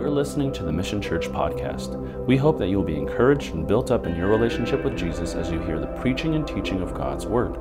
You're 0.00 0.08
listening 0.08 0.50
to 0.52 0.62
the 0.62 0.72
Mission 0.72 1.02
Church 1.02 1.28
podcast. 1.28 1.94
We 2.24 2.38
hope 2.38 2.56
that 2.58 2.68
you 2.68 2.78
will 2.78 2.84
be 2.84 2.96
encouraged 2.96 3.52
and 3.52 3.68
built 3.68 3.90
up 3.90 4.06
in 4.06 4.16
your 4.16 4.28
relationship 4.28 4.82
with 4.82 4.96
Jesus 4.96 5.34
as 5.34 5.50
you 5.50 5.60
hear 5.60 5.78
the 5.78 5.88
preaching 5.88 6.34
and 6.36 6.48
teaching 6.48 6.80
of 6.80 6.94
God's 6.94 7.26
Word. 7.26 7.58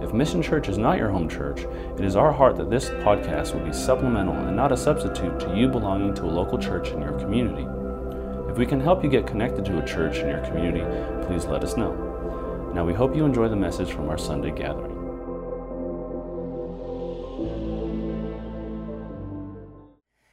If 0.00 0.14
Mission 0.14 0.40
Church 0.40 0.68
is 0.68 0.78
not 0.78 0.98
your 0.98 1.10
home 1.10 1.28
church, 1.28 1.62
it 1.98 2.04
is 2.04 2.14
our 2.14 2.32
heart 2.32 2.54
that 2.58 2.70
this 2.70 2.90
podcast 2.90 3.54
will 3.54 3.66
be 3.66 3.72
supplemental 3.72 4.36
and 4.36 4.54
not 4.54 4.70
a 4.70 4.76
substitute 4.76 5.40
to 5.40 5.56
you 5.56 5.66
belonging 5.66 6.14
to 6.14 6.26
a 6.26 6.30
local 6.30 6.58
church 6.58 6.90
in 6.90 7.02
your 7.02 7.18
community. 7.18 7.66
If 8.48 8.56
we 8.56 8.66
can 8.66 8.80
help 8.80 9.02
you 9.02 9.10
get 9.10 9.26
connected 9.26 9.64
to 9.64 9.82
a 9.82 9.84
church 9.84 10.18
in 10.18 10.28
your 10.28 10.46
community, 10.46 10.84
please 11.26 11.46
let 11.46 11.64
us 11.64 11.76
know. 11.76 12.70
Now, 12.72 12.84
we 12.84 12.94
hope 12.94 13.16
you 13.16 13.24
enjoy 13.24 13.48
the 13.48 13.56
message 13.56 13.90
from 13.90 14.08
our 14.08 14.18
Sunday 14.18 14.52
gathering. 14.52 14.89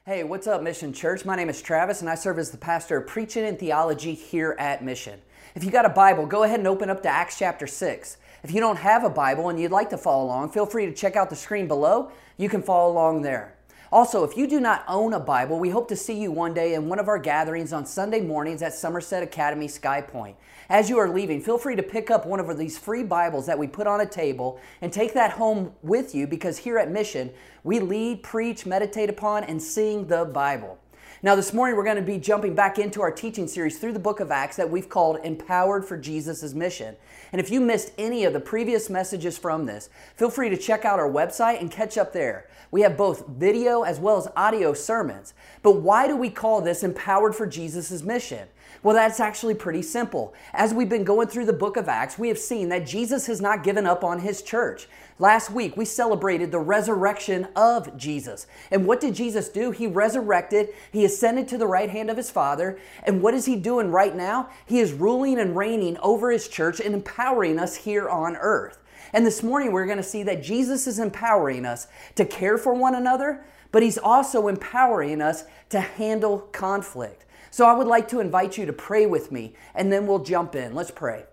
Hey, 0.08 0.24
what's 0.24 0.48
up, 0.48 0.64
Mission 0.64 0.94
Church? 0.94 1.26
My 1.26 1.36
name 1.36 1.50
is 1.50 1.62
Travis, 1.62 2.00
and 2.00 2.10
I 2.10 2.16
serve 2.16 2.40
as 2.40 2.52
the 2.52 2.58
pastor 2.58 2.96
of 2.96 3.08
preaching 3.08 3.44
and 3.44 3.60
theology 3.60 4.14
here 4.14 4.56
at 4.58 4.82
Mission. 4.82 5.20
If 5.54 5.66
you 5.66 5.70
got 5.70 5.84
a 5.84 5.90
Bible, 5.90 6.26
go 6.26 6.44
ahead 6.44 6.60
and 6.60 6.68
open 6.70 6.90
up 6.90 7.04
to 7.04 7.10
Acts 7.10 7.38
chapter 7.38 7.68
6. 7.68 8.16
If 8.42 8.52
you 8.52 8.62
don't 8.62 8.78
have 8.78 9.04
a 9.04 9.10
Bible 9.10 9.50
and 9.50 9.60
you'd 9.60 9.72
like 9.72 9.90
to 9.90 9.98
follow 9.98 10.24
along, 10.24 10.52
feel 10.52 10.66
free 10.66 10.86
to 10.86 10.94
check 10.94 11.18
out 11.18 11.30
the 11.30 11.36
screen 11.36 11.68
below. 11.68 12.10
You 12.38 12.48
can 12.48 12.62
follow 12.62 12.90
along 12.90 13.24
there. 13.24 13.57
Also, 13.92 14.26
if 14.26 14.36
you 14.36 14.48
do 14.48 14.60
not 14.60 14.84
own 14.88 15.14
a 15.14 15.20
Bible, 15.20 15.60
we 15.60 15.70
hope 15.70 15.88
to 15.88 15.96
see 15.96 16.20
you 16.20 16.30
one 16.30 16.54
day 16.54 16.74
in 16.74 16.90
one 16.90 17.00
of 17.00 17.08
our 17.08 17.18
gatherings 17.18 17.72
on 17.72 17.86
Sunday 17.86 18.20
mornings 18.20 18.62
at 18.62 18.74
Somerset 18.74 19.24
Academy 19.24 19.68
Sky 19.68 20.02
Point. 20.02 20.36
As 20.70 20.90
you 20.90 20.98
are 20.98 21.08
leaving, 21.08 21.40
feel 21.42 21.58
free 21.58 21.78
to 21.78 21.84
pick 21.84 22.12
up 22.12 22.26
one 22.26 22.42
of 22.42 22.58
these 22.58 22.78
free 22.78 23.04
Bibles 23.04 23.46
that 23.46 23.58
we 23.58 23.66
put 23.66 23.88
on 23.88 24.02
a 24.02 24.06
table 24.06 24.60
and 24.82 24.92
take 24.92 25.14
that 25.14 25.32
home 25.32 25.72
with 25.82 26.14
you 26.14 26.28
because 26.28 26.58
here 26.58 26.78
at 26.78 26.92
Mission, 26.92 27.32
we 27.64 27.80
lead, 27.80 28.24
preach, 28.24 28.66
meditate 28.66 29.10
upon, 29.10 29.46
and 29.46 29.62
sing 29.62 30.08
the 30.08 30.26
Bible. 30.26 30.78
Now, 31.24 31.34
this 31.34 31.52
morning 31.52 31.76
we're 31.76 31.84
going 31.84 31.96
to 31.96 32.04
be 32.04 32.20
jumping 32.20 32.54
back 32.54 32.78
into 32.78 33.02
our 33.02 33.10
teaching 33.10 33.48
series 33.48 33.80
through 33.80 33.94
the 33.94 34.00
book 34.00 34.20
of 34.20 34.30
Acts 34.30 34.56
that 34.58 34.70
we've 34.70 34.88
called 34.88 35.18
Empowered 35.24 35.84
for 35.84 35.98
Jesus' 35.98 36.54
Mission. 36.54 36.96
And 37.32 37.42
if 37.42 37.50
you 37.50 37.60
missed 37.60 37.92
any 37.98 38.24
of 38.24 38.34
the 38.34 38.40
previous 38.40 38.88
messages 38.88 39.36
from 39.36 39.66
this, 39.66 39.90
feel 40.16 40.30
free 40.30 40.50
to 40.50 40.58
check 40.58 40.86
out 40.86 41.00
our 41.00 41.10
website 41.10 41.60
and 41.60 41.72
catch 41.72 41.98
up 41.98 42.14
there. 42.14 42.48
We 42.70 42.82
have 42.82 42.96
both 42.96 43.26
video 43.28 43.82
as 43.82 44.00
well 44.00 44.18
as 44.18 44.28
audio 44.36 44.76
sermons. 44.76 45.34
But 45.64 45.78
why 45.78 46.08
do 46.08 46.16
we 46.16 46.30
call 46.30 46.62
this 46.62 46.84
Empowered 46.84 47.34
for 47.34 47.48
Jesus' 47.48 48.04
Mission? 48.04 48.48
Well, 48.84 48.96
that's 48.96 49.20
actually 49.20 49.56
pretty 49.56 49.82
simple. 49.82 50.34
As 50.54 50.74
we've 50.74 50.90
been 50.90 51.04
going 51.04 51.28
through 51.28 51.46
the 51.46 51.54
book 51.54 51.78
of 51.78 51.90
Acts, 51.90 52.18
we 52.18 52.28
have 52.28 52.38
seen 52.38 52.70
that 52.70 52.86
Jesus 52.86 53.26
has 53.28 53.42
not 53.42 53.64
given 53.64 53.86
up 53.86 54.04
on 54.04 54.20
his 54.20 54.42
church. 54.42 54.88
Last 55.20 55.50
week, 55.50 55.76
we 55.76 55.86
celebrated 55.86 56.52
the 56.52 56.60
resurrection 56.60 57.48
of 57.56 57.98
Jesus. 57.98 58.46
And 58.70 58.86
what 58.86 59.02
did 59.02 59.16
Jesus 59.16 59.50
do? 59.50 59.72
He 59.72 59.88
resurrected, 59.88 60.70
he 60.92 61.06
ascended 61.06 61.48
to 61.48 61.58
the 61.58 61.66
right 61.66 61.90
hand 61.90 62.12
of 62.12 62.18
his 62.18 62.30
Father. 62.30 62.78
And 63.04 63.22
what 63.22 63.34
is 63.34 63.46
he 63.46 63.56
doing 63.56 63.90
right 63.90 64.16
now? 64.16 64.50
He 64.66 64.80
is 64.80 64.94
ruling 64.94 65.40
and 65.40 65.58
reigning 65.58 65.98
over 65.98 66.30
his 66.30 66.48
church 66.48 66.80
and 66.80 66.94
empowering 66.94 67.58
us 67.58 67.76
here 67.76 68.08
on 68.08 68.36
earth. 68.36 68.84
And 69.12 69.26
this 69.26 69.42
morning, 69.42 69.72
we're 69.72 69.86
going 69.86 69.98
to 69.98 70.04
see 70.04 70.24
that 70.24 70.44
Jesus 70.44 70.86
is 70.86 71.00
empowering 71.00 71.66
us 71.66 71.88
to 72.16 72.26
care 72.26 72.58
for 72.58 72.74
one 72.74 72.94
another, 72.94 73.44
but 73.72 73.82
he's 73.82 73.98
also 73.98 74.48
empowering 74.48 75.22
us 75.22 75.46
to 75.70 75.80
handle 75.80 76.40
conflict. 76.52 77.26
So 77.52 77.66
I 77.66 77.74
would 77.74 77.88
like 77.88 78.08
to 78.10 78.20
invite 78.20 78.58
you 78.58 78.66
to 78.66 78.74
pray 78.74 79.06
with 79.06 79.32
me, 79.32 79.56
and 79.74 79.92
then 79.92 80.08
we'll 80.08 80.24
jump 80.24 80.56
in. 80.56 80.76
Let's 80.76 80.92
pray. 80.92 81.26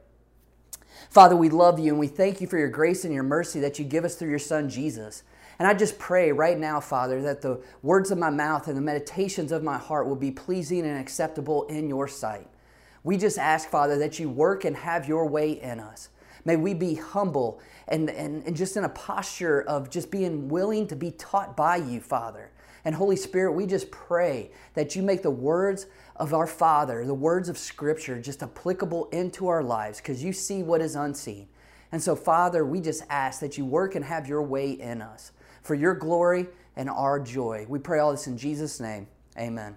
Father, 1.11 1.37
we 1.37 1.49
love 1.49 1.79
you 1.79 1.93
and 1.93 1.99
we 2.01 2.09
thank 2.09 2.41
you 2.41 2.49
for 2.49 2.59
your 2.59 2.69
grace 2.69 3.05
and 3.05 3.15
your 3.15 3.23
mercy 3.23 3.61
that 3.61 3.79
you 3.79 3.85
give 3.85 4.05
us 4.05 4.17
through 4.17 4.31
your 4.31 4.39
Son, 4.41 4.69
Jesus. 4.69 5.23
And 5.59 5.69
I 5.69 5.75
just 5.75 5.99
pray 5.99 6.33
right 6.33 6.59
now, 6.59 6.81
Father, 6.81 7.23
that 7.23 7.41
the 7.41 7.63
words 7.83 8.11
of 8.11 8.19
my 8.19 8.31
mouth 8.31 8.67
and 8.67 8.77
the 8.77 8.83
meditations 8.83 9.53
of 9.53 9.63
my 9.63 9.79
heart 9.79 10.09
will 10.09 10.17
be 10.17 10.33
pleasing 10.33 10.81
and 10.81 10.99
acceptable 10.99 11.65
in 11.67 11.89
your 11.89 12.09
sight. 12.09 12.49
We 13.05 13.17
just 13.17 13.39
ask, 13.39 13.69
Father, 13.69 13.97
that 13.99 14.19
you 14.19 14.29
work 14.29 14.65
and 14.65 14.77
have 14.77 15.07
your 15.07 15.29
way 15.29 15.53
in 15.53 15.79
us. 15.79 16.09
May 16.45 16.57
we 16.57 16.75
be 16.75 16.95
humble 16.97 17.61
and, 17.87 18.11
and, 18.11 18.43
and 18.45 18.57
just 18.57 18.77
in 18.77 18.85
a 18.85 18.89
posture 18.89 19.63
of 19.63 19.91
just 19.91 20.11
being 20.11 20.49
willing 20.49 20.87
to 20.89 20.97
be 20.97 21.13
taught 21.13 21.57
by 21.57 21.77
you, 21.77 22.01
Father. 22.01 22.51
And 22.85 22.95
Holy 22.95 23.17
Spirit, 23.17 23.53
we 23.53 23.67
just 23.67 23.91
pray 23.91 24.51
that 24.75 24.97
you 24.97 25.03
make 25.03 25.23
the 25.23 25.31
words 25.31 25.87
of 26.17 26.33
our 26.33 26.47
Father, 26.47 27.05
the 27.05 27.15
words 27.15 27.49
of 27.49 27.59
Scripture, 27.59 28.21
just 28.21 28.43
applicable 28.43 29.07
into 29.07 29.49
our 29.49 29.63
lives 29.63 29.99
because 29.99 30.23
you 30.23 30.33
see 30.33 30.63
what 30.63 30.81
is 30.81 30.95
unseen. 30.95 31.49
And 31.91 32.03
so, 32.03 32.17
Father, 32.17 32.65
we 32.65 32.81
just 32.81 33.03
ask 33.09 33.41
that 33.41 33.59
you 33.59 33.65
work 33.65 33.95
and 33.95 34.05
have 34.05 34.29
your 34.29 34.43
way 34.43 34.73
in 34.73 35.03
us 35.03 35.33
for 35.63 35.75
your 35.75 35.95
glory 35.95 36.49
and 36.77 36.91
our 36.91 37.21
joy. 37.21 37.67
We 37.69 37.79
pray 37.79 37.99
all 37.99 38.11
this 38.11 38.27
in 38.27 38.37
Jesus' 38.37 38.81
name. 38.81 39.07
Amen. 39.39 39.77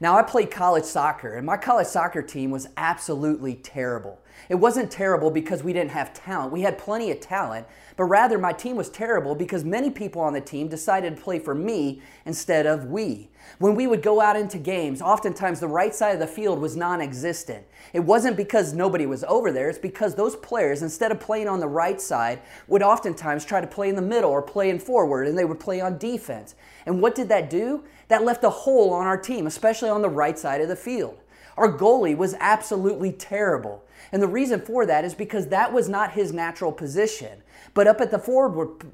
Now, 0.00 0.16
I 0.16 0.22
played 0.22 0.50
college 0.50 0.84
soccer, 0.84 1.34
and 1.34 1.46
my 1.46 1.56
college 1.56 1.86
soccer 1.86 2.22
team 2.22 2.50
was 2.50 2.68
absolutely 2.76 3.54
terrible. 3.54 4.20
It 4.48 4.56
wasn't 4.56 4.90
terrible 4.90 5.30
because 5.30 5.62
we 5.62 5.72
didn't 5.72 5.90
have 5.90 6.14
talent. 6.14 6.52
We 6.52 6.62
had 6.62 6.78
plenty 6.78 7.10
of 7.10 7.20
talent, 7.20 7.66
but 7.96 8.04
rather 8.04 8.38
my 8.38 8.52
team 8.52 8.76
was 8.76 8.88
terrible 8.88 9.34
because 9.34 9.64
many 9.64 9.90
people 9.90 10.22
on 10.22 10.32
the 10.32 10.40
team 10.40 10.68
decided 10.68 11.16
to 11.16 11.22
play 11.22 11.38
for 11.38 11.54
me 11.54 12.00
instead 12.24 12.66
of 12.66 12.86
we. 12.86 13.28
When 13.58 13.74
we 13.74 13.86
would 13.86 14.02
go 14.02 14.20
out 14.20 14.36
into 14.36 14.58
games, 14.58 15.00
oftentimes 15.00 15.60
the 15.60 15.68
right 15.68 15.94
side 15.94 16.14
of 16.14 16.20
the 16.20 16.26
field 16.26 16.58
was 16.58 16.76
non 16.76 17.00
existent. 17.00 17.64
It 17.92 18.00
wasn't 18.00 18.36
because 18.36 18.72
nobody 18.72 19.06
was 19.06 19.24
over 19.24 19.52
there, 19.52 19.68
it's 19.68 19.78
because 19.78 20.14
those 20.14 20.36
players, 20.36 20.82
instead 20.82 21.12
of 21.12 21.20
playing 21.20 21.48
on 21.48 21.60
the 21.60 21.68
right 21.68 22.00
side, 22.00 22.40
would 22.68 22.82
oftentimes 22.82 23.44
try 23.44 23.60
to 23.60 23.66
play 23.66 23.88
in 23.88 23.96
the 23.96 24.02
middle 24.02 24.30
or 24.30 24.42
play 24.42 24.70
in 24.70 24.78
forward, 24.78 25.26
and 25.26 25.38
they 25.38 25.44
would 25.44 25.60
play 25.60 25.80
on 25.80 25.98
defense. 25.98 26.54
And 26.84 27.00
what 27.00 27.14
did 27.14 27.28
that 27.28 27.50
do? 27.50 27.84
That 28.08 28.24
left 28.24 28.44
a 28.44 28.50
hole 28.50 28.92
on 28.92 29.06
our 29.06 29.16
team, 29.16 29.46
especially 29.46 29.88
on 29.88 30.02
the 30.02 30.08
right 30.08 30.38
side 30.38 30.60
of 30.60 30.68
the 30.68 30.76
field. 30.76 31.18
Our 31.56 31.72
goalie 31.72 32.16
was 32.16 32.34
absolutely 32.40 33.12
terrible. 33.12 33.84
And 34.12 34.22
the 34.22 34.28
reason 34.28 34.60
for 34.60 34.86
that 34.86 35.04
is 35.04 35.14
because 35.14 35.48
that 35.48 35.72
was 35.72 35.88
not 35.88 36.12
his 36.12 36.32
natural 36.32 36.72
position. 36.72 37.42
But 37.74 37.86
up 37.86 38.00
at 38.00 38.10
the 38.10 38.18
forward, 38.18 38.84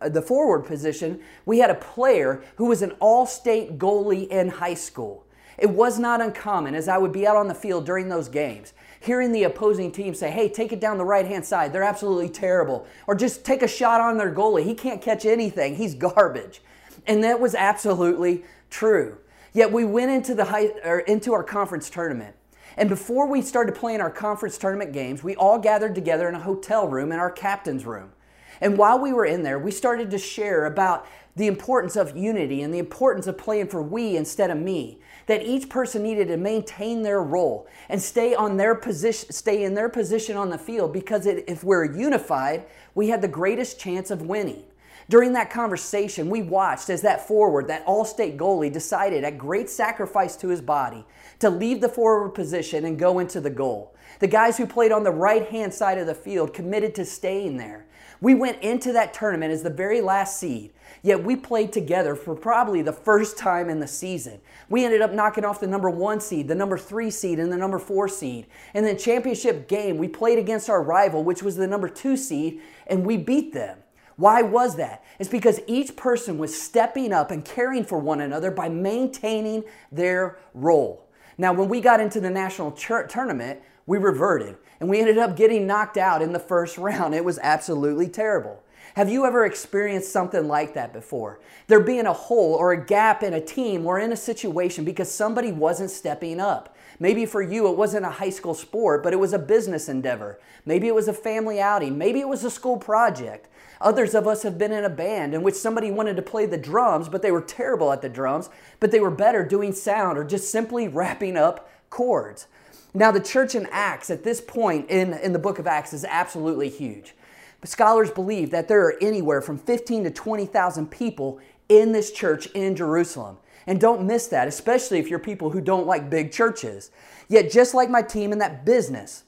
the 0.00 0.22
forward 0.22 0.64
position, 0.66 1.20
we 1.44 1.58
had 1.58 1.70
a 1.70 1.74
player 1.74 2.42
who 2.56 2.66
was 2.66 2.82
an 2.82 2.92
all 3.00 3.26
state 3.26 3.78
goalie 3.78 4.28
in 4.28 4.48
high 4.48 4.74
school. 4.74 5.26
It 5.58 5.70
was 5.70 5.98
not 5.98 6.22
uncommon 6.22 6.74
as 6.74 6.88
I 6.88 6.98
would 6.98 7.12
be 7.12 7.26
out 7.26 7.36
on 7.36 7.48
the 7.48 7.54
field 7.54 7.84
during 7.84 8.08
those 8.08 8.28
games, 8.28 8.72
hearing 9.00 9.32
the 9.32 9.44
opposing 9.44 9.92
team 9.92 10.14
say, 10.14 10.30
hey, 10.30 10.48
take 10.48 10.72
it 10.72 10.80
down 10.80 10.96
the 10.96 11.04
right 11.04 11.26
hand 11.26 11.44
side. 11.44 11.72
They're 11.72 11.82
absolutely 11.82 12.30
terrible. 12.30 12.86
Or 13.06 13.14
just 13.14 13.44
take 13.44 13.62
a 13.62 13.68
shot 13.68 14.00
on 14.00 14.16
their 14.16 14.34
goalie. 14.34 14.64
He 14.64 14.74
can't 14.74 15.02
catch 15.02 15.26
anything. 15.26 15.76
He's 15.76 15.94
garbage. 15.94 16.62
And 17.06 17.22
that 17.24 17.40
was 17.40 17.54
absolutely 17.54 18.44
true. 18.70 19.18
Yet 19.52 19.72
we 19.72 19.84
went 19.84 20.10
into, 20.10 20.34
the 20.34 20.46
high, 20.46 20.68
or 20.84 21.00
into 21.00 21.32
our 21.32 21.42
conference 21.42 21.90
tournament. 21.90 22.36
And 22.76 22.88
before 22.88 23.26
we 23.26 23.42
started 23.42 23.74
playing 23.74 24.00
our 24.00 24.10
conference 24.10 24.56
tournament 24.56 24.92
games, 24.92 25.24
we 25.24 25.34
all 25.36 25.58
gathered 25.58 25.94
together 25.94 26.28
in 26.28 26.34
a 26.34 26.40
hotel 26.40 26.88
room 26.88 27.12
in 27.12 27.18
our 27.18 27.30
captain's 27.30 27.84
room. 27.84 28.12
And 28.60 28.76
while 28.76 28.98
we 28.98 29.12
were 29.12 29.24
in 29.24 29.42
there, 29.42 29.58
we 29.58 29.70
started 29.70 30.10
to 30.10 30.18
share 30.18 30.66
about 30.66 31.06
the 31.36 31.46
importance 31.46 31.96
of 31.96 32.16
unity 32.16 32.62
and 32.62 32.72
the 32.72 32.78
importance 32.78 33.26
of 33.26 33.38
playing 33.38 33.68
for 33.68 33.82
we 33.82 34.16
instead 34.16 34.50
of 34.50 34.58
me. 34.58 34.98
That 35.26 35.42
each 35.42 35.68
person 35.68 36.02
needed 36.02 36.28
to 36.28 36.36
maintain 36.36 37.02
their 37.02 37.22
role 37.22 37.68
and 37.88 38.02
stay 38.02 38.34
on 38.34 38.56
their 38.56 38.74
position, 38.74 39.30
stay 39.32 39.64
in 39.64 39.74
their 39.74 39.88
position 39.88 40.36
on 40.36 40.50
the 40.50 40.58
field 40.58 40.92
because 40.92 41.26
it, 41.26 41.44
if 41.46 41.62
we're 41.64 41.84
unified, 41.84 42.66
we 42.94 43.08
had 43.08 43.22
the 43.22 43.28
greatest 43.28 43.78
chance 43.78 44.10
of 44.10 44.22
winning. 44.22 44.64
During 45.10 45.32
that 45.32 45.50
conversation, 45.50 46.30
we 46.30 46.40
watched 46.40 46.88
as 46.88 47.02
that 47.02 47.26
forward, 47.26 47.66
that 47.66 47.82
all 47.84 48.04
state 48.04 48.36
goalie, 48.36 48.72
decided 48.72 49.24
at 49.24 49.38
great 49.38 49.68
sacrifice 49.68 50.36
to 50.36 50.46
his 50.46 50.60
body 50.60 51.04
to 51.40 51.50
leave 51.50 51.80
the 51.80 51.88
forward 51.88 52.30
position 52.30 52.84
and 52.84 52.96
go 52.96 53.18
into 53.18 53.40
the 53.40 53.50
goal. 53.50 53.92
The 54.20 54.28
guys 54.28 54.56
who 54.56 54.68
played 54.68 54.92
on 54.92 55.02
the 55.02 55.10
right 55.10 55.48
hand 55.48 55.74
side 55.74 55.98
of 55.98 56.06
the 56.06 56.14
field 56.14 56.54
committed 56.54 56.94
to 56.94 57.04
staying 57.04 57.56
there. 57.56 57.86
We 58.20 58.36
went 58.36 58.62
into 58.62 58.92
that 58.92 59.12
tournament 59.12 59.50
as 59.50 59.64
the 59.64 59.70
very 59.70 60.00
last 60.00 60.38
seed, 60.38 60.70
yet 61.02 61.24
we 61.24 61.34
played 61.34 61.72
together 61.72 62.14
for 62.14 62.36
probably 62.36 62.80
the 62.80 62.92
first 62.92 63.36
time 63.36 63.68
in 63.68 63.80
the 63.80 63.88
season. 63.88 64.40
We 64.68 64.84
ended 64.84 65.02
up 65.02 65.12
knocking 65.12 65.44
off 65.44 65.58
the 65.58 65.66
number 65.66 65.90
one 65.90 66.20
seed, 66.20 66.46
the 66.46 66.54
number 66.54 66.78
three 66.78 67.10
seed, 67.10 67.40
and 67.40 67.50
the 67.50 67.56
number 67.56 67.80
four 67.80 68.06
seed. 68.06 68.46
And 68.74 68.86
then 68.86 68.96
championship 68.96 69.66
game, 69.66 69.98
we 69.98 70.06
played 70.06 70.38
against 70.38 70.70
our 70.70 70.84
rival, 70.84 71.24
which 71.24 71.42
was 71.42 71.56
the 71.56 71.66
number 71.66 71.88
two 71.88 72.16
seed, 72.16 72.60
and 72.86 73.04
we 73.04 73.16
beat 73.16 73.52
them. 73.52 73.78
Why 74.16 74.42
was 74.42 74.76
that? 74.76 75.04
It's 75.18 75.30
because 75.30 75.60
each 75.66 75.96
person 75.96 76.38
was 76.38 76.60
stepping 76.60 77.12
up 77.12 77.30
and 77.30 77.44
caring 77.44 77.84
for 77.84 77.98
one 77.98 78.20
another 78.20 78.50
by 78.50 78.68
maintaining 78.68 79.64
their 79.90 80.38
role. 80.54 81.06
Now, 81.38 81.52
when 81.52 81.68
we 81.68 81.80
got 81.80 82.00
into 82.00 82.20
the 82.20 82.30
national 82.30 82.72
tournament, 82.72 83.60
we 83.86 83.98
reverted 83.98 84.56
and 84.78 84.88
we 84.88 85.00
ended 85.00 85.18
up 85.18 85.36
getting 85.36 85.66
knocked 85.66 85.96
out 85.96 86.22
in 86.22 86.32
the 86.32 86.38
first 86.38 86.76
round. 86.78 87.14
It 87.14 87.24
was 87.24 87.38
absolutely 87.42 88.08
terrible. 88.08 88.62
Have 88.94 89.08
you 89.08 89.24
ever 89.24 89.44
experienced 89.44 90.12
something 90.12 90.48
like 90.48 90.74
that 90.74 90.92
before? 90.92 91.40
There 91.68 91.80
being 91.80 92.06
a 92.06 92.12
hole 92.12 92.54
or 92.54 92.72
a 92.72 92.84
gap 92.84 93.22
in 93.22 93.32
a 93.34 93.40
team 93.40 93.86
or 93.86 94.00
in 94.00 94.12
a 94.12 94.16
situation 94.16 94.84
because 94.84 95.10
somebody 95.10 95.52
wasn't 95.52 95.90
stepping 95.90 96.40
up. 96.40 96.76
Maybe 96.98 97.24
for 97.24 97.40
you 97.40 97.68
it 97.68 97.76
wasn't 97.76 98.04
a 98.04 98.10
high 98.10 98.30
school 98.30 98.52
sport, 98.52 99.02
but 99.02 99.12
it 99.12 99.18
was 99.18 99.32
a 99.32 99.38
business 99.38 99.88
endeavor. 99.88 100.40
Maybe 100.66 100.88
it 100.88 100.94
was 100.94 101.08
a 101.08 101.12
family 101.12 101.60
outing. 101.60 101.96
Maybe 101.96 102.20
it 102.20 102.28
was 102.28 102.44
a 102.44 102.50
school 102.50 102.76
project. 102.76 103.48
Others 103.80 104.14
of 104.14 104.26
us 104.26 104.42
have 104.42 104.58
been 104.58 104.72
in 104.72 104.84
a 104.84 104.90
band 104.90 105.34
in 105.34 105.42
which 105.42 105.54
somebody 105.54 105.90
wanted 105.90 106.16
to 106.16 106.22
play 106.22 106.44
the 106.44 106.58
drums, 106.58 107.08
but 107.08 107.22
they 107.22 107.32
were 107.32 107.40
terrible 107.40 107.92
at 107.92 108.02
the 108.02 108.08
drums, 108.08 108.50
but 108.78 108.90
they 108.90 109.00
were 109.00 109.10
better 109.10 109.44
doing 109.44 109.72
sound 109.72 110.18
or 110.18 110.24
just 110.24 110.50
simply 110.50 110.86
wrapping 110.86 111.36
up 111.36 111.70
chords. 111.88 112.46
Now, 112.92 113.10
the 113.10 113.20
church 113.20 113.54
in 113.54 113.68
Acts 113.70 114.10
at 114.10 114.24
this 114.24 114.40
point 114.40 114.90
in, 114.90 115.14
in 115.14 115.32
the 115.32 115.38
book 115.38 115.58
of 115.58 115.66
Acts 115.66 115.92
is 115.92 116.04
absolutely 116.04 116.68
huge. 116.68 117.14
But 117.60 117.70
scholars 117.70 118.10
believe 118.10 118.50
that 118.50 118.68
there 118.68 118.84
are 118.86 118.98
anywhere 119.00 119.40
from 119.40 119.58
15 119.58 120.04
to 120.04 120.10
20,000 120.10 120.90
people 120.90 121.38
in 121.68 121.92
this 121.92 122.10
church 122.10 122.46
in 122.46 122.74
Jerusalem. 122.74 123.38
And 123.66 123.80
don't 123.80 124.06
miss 124.06 124.26
that, 124.28 124.48
especially 124.48 124.98
if 124.98 125.08
you're 125.08 125.18
people 125.18 125.50
who 125.50 125.60
don't 125.60 125.86
like 125.86 126.10
big 126.10 126.32
churches. 126.32 126.90
Yet, 127.28 127.50
just 127.50 127.74
like 127.74 127.88
my 127.88 128.02
team 128.02 128.32
in 128.32 128.38
that 128.38 128.64
business, 128.64 129.24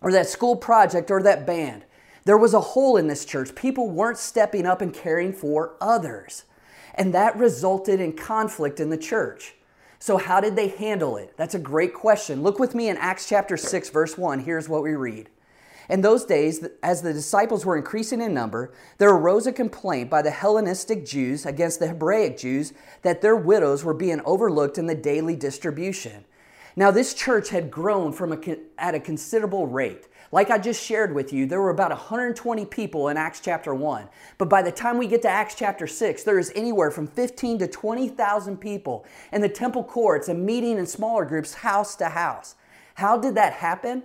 or 0.00 0.12
that 0.12 0.28
school 0.28 0.56
project, 0.56 1.10
or 1.10 1.22
that 1.22 1.46
band, 1.46 1.84
there 2.26 2.36
was 2.36 2.54
a 2.54 2.60
hole 2.60 2.96
in 2.96 3.06
this 3.06 3.24
church. 3.24 3.54
People 3.54 3.88
weren't 3.88 4.18
stepping 4.18 4.66
up 4.66 4.80
and 4.82 4.92
caring 4.92 5.32
for 5.32 5.76
others. 5.80 6.42
And 6.96 7.14
that 7.14 7.36
resulted 7.36 8.00
in 8.00 8.14
conflict 8.14 8.80
in 8.80 8.90
the 8.90 8.98
church. 8.98 9.54
So, 10.00 10.16
how 10.16 10.40
did 10.40 10.56
they 10.56 10.68
handle 10.68 11.16
it? 11.16 11.34
That's 11.36 11.54
a 11.54 11.60
great 11.60 11.94
question. 11.94 12.42
Look 12.42 12.58
with 12.58 12.74
me 12.74 12.88
in 12.88 12.96
Acts 12.96 13.28
chapter 13.28 13.56
6, 13.56 13.90
verse 13.90 14.18
1. 14.18 14.40
Here's 14.40 14.68
what 14.68 14.82
we 14.82 14.94
read. 14.94 15.30
In 15.88 16.00
those 16.00 16.24
days, 16.24 16.66
as 16.82 17.00
the 17.00 17.12
disciples 17.12 17.64
were 17.64 17.76
increasing 17.76 18.20
in 18.20 18.34
number, 18.34 18.72
there 18.98 19.10
arose 19.10 19.46
a 19.46 19.52
complaint 19.52 20.10
by 20.10 20.20
the 20.20 20.32
Hellenistic 20.32 21.06
Jews 21.06 21.46
against 21.46 21.78
the 21.78 21.86
Hebraic 21.86 22.38
Jews 22.38 22.72
that 23.02 23.22
their 23.22 23.36
widows 23.36 23.84
were 23.84 23.94
being 23.94 24.20
overlooked 24.24 24.78
in 24.78 24.86
the 24.86 24.96
daily 24.96 25.36
distribution. 25.36 26.24
Now, 26.74 26.90
this 26.90 27.14
church 27.14 27.50
had 27.50 27.70
grown 27.70 28.12
from 28.12 28.32
a, 28.32 28.56
at 28.78 28.96
a 28.96 29.00
considerable 29.00 29.68
rate. 29.68 30.08
Like 30.32 30.50
I 30.50 30.58
just 30.58 30.84
shared 30.84 31.14
with 31.14 31.32
you, 31.32 31.46
there 31.46 31.60
were 31.60 31.70
about 31.70 31.90
120 31.90 32.66
people 32.66 33.08
in 33.08 33.16
Acts 33.16 33.40
chapter 33.40 33.74
1. 33.74 34.08
But 34.38 34.48
by 34.48 34.62
the 34.62 34.72
time 34.72 34.98
we 34.98 35.06
get 35.06 35.22
to 35.22 35.28
Acts 35.28 35.54
chapter 35.54 35.86
6, 35.86 36.24
there 36.24 36.38
is 36.38 36.52
anywhere 36.54 36.90
from 36.90 37.06
15 37.06 37.58
to 37.60 37.68
20,000 37.68 38.56
people 38.58 39.06
in 39.32 39.40
the 39.40 39.48
temple 39.48 39.84
courts 39.84 40.28
and 40.28 40.44
meeting 40.44 40.78
in 40.78 40.86
smaller 40.86 41.24
groups, 41.24 41.54
house 41.54 41.94
to 41.96 42.08
house. 42.08 42.56
How 42.94 43.18
did 43.18 43.34
that 43.34 43.54
happen? 43.54 44.02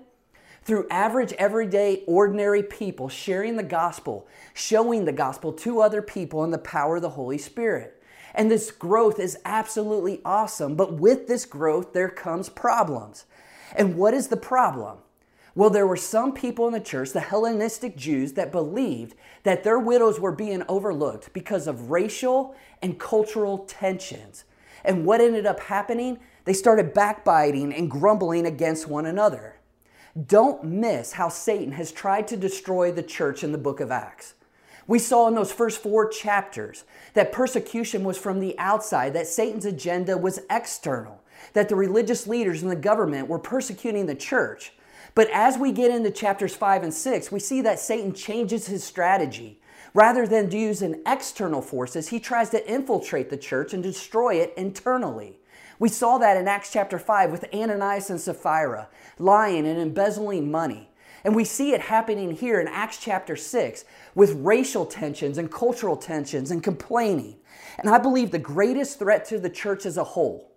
through 0.63 0.88
average, 0.89 1.33
everyday, 1.33 2.03
ordinary 2.06 2.63
people 2.63 3.09
sharing 3.09 3.56
the 3.56 3.63
gospel, 3.63 4.27
showing 4.53 5.06
the 5.06 5.12
gospel 5.12 5.51
to 5.51 5.81
other 5.81 6.01
people 6.01 6.44
in 6.44 6.51
the 6.51 6.57
power 6.57 6.97
of 6.97 7.01
the 7.01 7.09
Holy 7.09 7.38
Spirit. 7.38 8.01
And 8.33 8.50
this 8.50 8.71
growth 8.71 9.19
is 9.19 9.38
absolutely 9.44 10.21
awesome, 10.24 10.75
but 10.75 10.94
with 10.94 11.27
this 11.27 11.45
growth, 11.45 11.94
there 11.94 12.09
comes 12.09 12.47
problems. 12.47 13.25
And 13.75 13.95
what 13.95 14.13
is 14.13 14.27
the 14.27 14.38
problem? 14.38 15.00
Well, 15.53 15.69
there 15.69 15.88
were 15.88 15.98
some 15.98 16.33
people 16.33 16.65
in 16.68 16.74
the 16.74 16.80
church, 16.80 17.12
the 17.12 17.19
Hellenistic 17.19 17.98
Jews, 17.98 18.33
that 18.33 18.53
believed 18.53 19.15
that 19.44 19.63
their 19.63 19.80
widows 19.80 20.19
were 20.19 20.31
being 20.31 20.63
overlooked 20.69 21.33
because 21.33 21.68
of 21.68 21.92
racial 21.92 22.56
and 22.81 22.98
cultural 22.98 23.59
tensions. 23.59 24.45
And 24.86 25.06
what 25.06 25.19
ended 25.19 25.45
up 25.45 25.59
happening? 25.59 26.19
They 26.45 26.53
started 26.53 26.94
backbiting 26.94 27.74
and 27.74 27.92
grumbling 27.92 28.45
against 28.45 28.88
one 28.88 29.06
another. 29.06 29.57
Don't 30.25 30.63
miss 30.63 31.13
how 31.13 31.30
Satan 31.30 31.74
has 31.74 31.92
tried 31.92 32.27
to 32.30 32.38
destroy 32.38 32.92
the 32.92 33.03
church 33.03 33.44
in 33.44 33.51
the 33.51 33.57
book 33.57 33.80
of 33.80 33.92
Acts. 33.92 34.33
We 34.88 35.00
saw 35.00 35.27
in 35.27 35.36
those 35.36 35.51
first 35.51 35.81
four 35.81 36.09
chapters 36.09 36.86
that 37.13 37.31
persecution 37.31 38.03
was 38.03 38.18
from 38.18 38.39
the 38.39 38.57
outside, 38.57 39.13
that 39.13 39.27
Satan's 39.27 39.65
agenda 39.65 40.18
was 40.18 40.42
external, 40.50 41.21
that 41.53 41.69
the 41.69 41.75
religious 41.75 42.25
leaders 42.25 42.62
and 42.62 42.71
the 42.71 42.75
government 42.75 43.27
were 43.27 43.39
persecuting 43.39 44.06
the 44.06 44.15
church. 44.15 44.74
But 45.13 45.30
as 45.31 45.58
we 45.58 45.72
get 45.72 45.92
into 45.92 46.12
chapters 46.12 46.56
5 46.56 46.84
and 46.84 46.94
6, 46.94 47.31
we 47.31 47.40
see 47.40 47.62
that 47.62 47.80
Satan 47.80 48.13
changes 48.13 48.68
his 48.68 48.84
strategy. 48.84 49.60
Rather 49.94 50.25
than 50.25 50.52
using 50.52 51.02
external 51.06 51.62
forces, 51.62 52.10
he 52.10 52.19
tries 52.19 52.50
to 52.52 52.72
infiltrate 52.72 53.30
the 53.30 53.38
church 53.38 53.74
and 53.74 53.84
destroy 53.84 54.36
it 54.36 54.54
internally. 54.56 55.38
We 55.80 55.90
saw 55.90 56.18
that 56.19 56.38
in 56.38 56.48
Acts 56.48 56.72
chapter 56.72 56.98
5 56.98 57.31
with 57.31 57.54
Ananias 57.54 58.10
and 58.10 58.22
Sapphira 58.22 58.88
lying 59.19 59.68
and 59.68 59.80
embezzling 59.80 60.50
money. 60.50 60.90
And 61.24 61.36
we 61.36 61.44
see 61.44 61.74
it 61.74 61.81
happening 61.81 62.31
here 62.31 62.60
in 62.62 62.68
Acts 62.68 62.98
chapter 62.98 63.36
6 63.36 63.84
with 64.16 64.34
racial 64.36 64.86
tensions 64.86 65.38
and 65.38 65.52
cultural 65.52 65.98
tensions 65.98 66.52
and 66.52 66.63
complaining. 66.63 67.36
And 67.78 67.90
I 67.90 67.98
believe 67.98 68.31
the 68.31 68.40
greatest 68.40 68.98
threat 68.98 69.25
to 69.25 69.40
the 69.40 69.50
church 69.50 69.86
as 69.86 69.98
a 69.98 70.04
whole, 70.04 70.52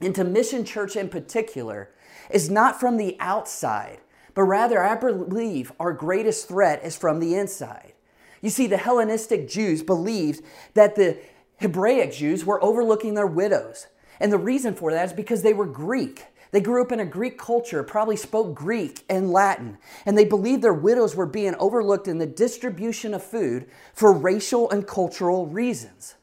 and 0.00 0.14
to 0.14 0.24
Mission 0.24 0.64
Church 0.64 0.96
in 0.96 1.08
particular, 1.08 1.90
is 2.30 2.50
not 2.50 2.78
from 2.78 2.96
the 2.96 3.16
outside, 3.20 3.98
but 4.34 4.42
rather 4.44 4.82
I 4.82 4.94
believe 4.94 5.72
our 5.78 5.92
greatest 5.92 6.48
threat 6.48 6.84
is 6.84 6.96
from 6.96 7.20
the 7.20 7.34
inside. 7.34 7.92
You 8.40 8.50
see, 8.50 8.66
the 8.66 8.76
Hellenistic 8.76 9.48
Jews 9.48 9.82
believed 9.82 10.42
that 10.74 10.96
the 10.96 11.18
Hebraic 11.58 12.12
Jews 12.12 12.44
were 12.44 12.62
overlooking 12.62 13.14
their 13.14 13.26
widows. 13.26 13.86
And 14.18 14.32
the 14.32 14.38
reason 14.38 14.74
for 14.74 14.92
that 14.92 15.06
is 15.06 15.12
because 15.12 15.42
they 15.42 15.54
were 15.54 15.66
Greek. 15.66 16.24
They 16.50 16.60
grew 16.60 16.82
up 16.82 16.92
in 16.92 17.00
a 17.00 17.06
Greek 17.06 17.38
culture, 17.38 17.82
probably 17.82 18.16
spoke 18.16 18.54
Greek 18.54 19.04
and 19.08 19.32
Latin, 19.32 19.78
and 20.04 20.18
they 20.18 20.26
believed 20.26 20.62
their 20.62 20.74
widows 20.74 21.16
were 21.16 21.26
being 21.26 21.54
overlooked 21.58 22.08
in 22.08 22.18
the 22.18 22.26
distribution 22.26 23.14
of 23.14 23.22
food 23.22 23.66
for 23.94 24.12
racial 24.12 24.70
and 24.70 24.86
cultural 24.86 25.46
reasons. 25.46 26.16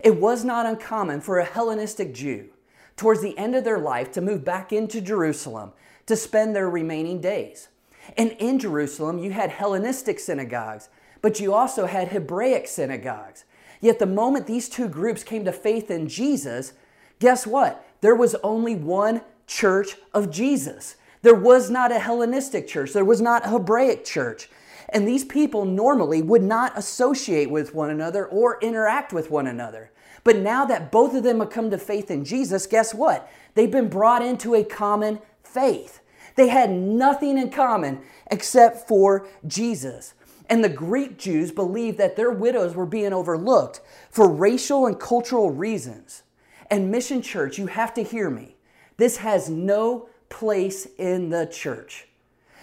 It 0.00 0.16
was 0.18 0.44
not 0.44 0.64
uncommon 0.64 1.20
for 1.20 1.38
a 1.38 1.44
Hellenistic 1.44 2.14
Jew, 2.14 2.48
towards 2.96 3.22
the 3.22 3.36
end 3.36 3.54
of 3.54 3.64
their 3.64 3.78
life, 3.78 4.10
to 4.12 4.20
move 4.20 4.44
back 4.44 4.72
into 4.72 5.00
Jerusalem 5.00 5.72
to 6.06 6.16
spend 6.16 6.54
their 6.54 6.70
remaining 6.70 7.20
days. 7.20 7.68
And 8.16 8.32
in 8.38 8.58
Jerusalem, 8.58 9.18
you 9.18 9.32
had 9.32 9.50
Hellenistic 9.50 10.20
synagogues, 10.20 10.88
but 11.20 11.40
you 11.40 11.52
also 11.52 11.86
had 11.86 12.08
Hebraic 12.08 12.68
synagogues. 12.68 13.44
Yet 13.80 13.98
the 13.98 14.06
moment 14.06 14.46
these 14.46 14.68
two 14.68 14.88
groups 14.88 15.24
came 15.24 15.44
to 15.44 15.52
faith 15.52 15.90
in 15.90 16.08
Jesus, 16.08 16.72
Guess 17.18 17.46
what? 17.46 17.84
There 18.00 18.14
was 18.14 18.34
only 18.36 18.74
one 18.74 19.22
church 19.46 19.96
of 20.12 20.30
Jesus. 20.30 20.96
There 21.22 21.34
was 21.34 21.70
not 21.70 21.90
a 21.90 21.98
Hellenistic 21.98 22.68
church, 22.68 22.92
there 22.92 23.04
was 23.04 23.20
not 23.20 23.46
a 23.46 23.50
Hebraic 23.50 24.04
church. 24.04 24.48
And 24.90 25.08
these 25.08 25.24
people 25.24 25.64
normally 25.64 26.22
would 26.22 26.44
not 26.44 26.78
associate 26.78 27.50
with 27.50 27.74
one 27.74 27.90
another 27.90 28.24
or 28.24 28.60
interact 28.60 29.12
with 29.12 29.30
one 29.30 29.48
another. 29.48 29.90
But 30.26 30.38
now 30.38 30.64
that 30.64 30.90
both 30.90 31.14
of 31.14 31.22
them 31.22 31.38
have 31.38 31.50
come 31.50 31.70
to 31.70 31.78
faith 31.78 32.10
in 32.10 32.24
Jesus, 32.24 32.66
guess 32.66 32.92
what? 32.92 33.30
They've 33.54 33.70
been 33.70 33.88
brought 33.88 34.22
into 34.24 34.56
a 34.56 34.64
common 34.64 35.20
faith. 35.44 36.00
They 36.34 36.48
had 36.48 36.68
nothing 36.68 37.38
in 37.38 37.50
common 37.50 38.00
except 38.28 38.88
for 38.88 39.28
Jesus. 39.46 40.14
And 40.50 40.64
the 40.64 40.68
Greek 40.68 41.16
Jews 41.16 41.52
believed 41.52 41.98
that 41.98 42.16
their 42.16 42.32
widows 42.32 42.74
were 42.74 42.86
being 42.86 43.12
overlooked 43.12 43.80
for 44.10 44.28
racial 44.28 44.86
and 44.86 44.98
cultural 44.98 45.52
reasons. 45.52 46.24
And 46.72 46.90
Mission 46.90 47.22
Church, 47.22 47.56
you 47.56 47.68
have 47.68 47.94
to 47.94 48.02
hear 48.02 48.28
me. 48.28 48.56
This 48.96 49.18
has 49.18 49.48
no 49.48 50.08
place 50.28 50.88
in 50.98 51.30
the 51.30 51.46
church. 51.46 52.08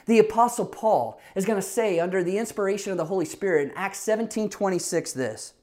The 0.06 0.20
Apostle 0.20 0.66
Paul 0.66 1.18
is 1.34 1.46
going 1.46 1.62
to 1.62 1.66
say, 1.66 1.98
under 1.98 2.26
the 2.26 2.40
inspiration 2.40 2.92
of 2.92 2.98
the 2.98 3.06
Holy 3.06 3.24
Spirit 3.24 3.70
in 3.70 3.78
Acts 3.78 4.00
17 4.00 4.50
26, 4.50 5.14
this 5.14 5.54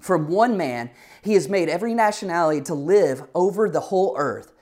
From 0.00 0.28
one 0.28 0.56
man, 0.56 0.90
he 1.22 1.34
has 1.34 1.48
made 1.48 1.68
every 1.68 1.94
nationality 1.94 2.60
to 2.62 2.74
live 2.74 3.24
over 3.34 3.68
the 3.68 3.80
whole 3.80 4.14
earth 4.16 4.52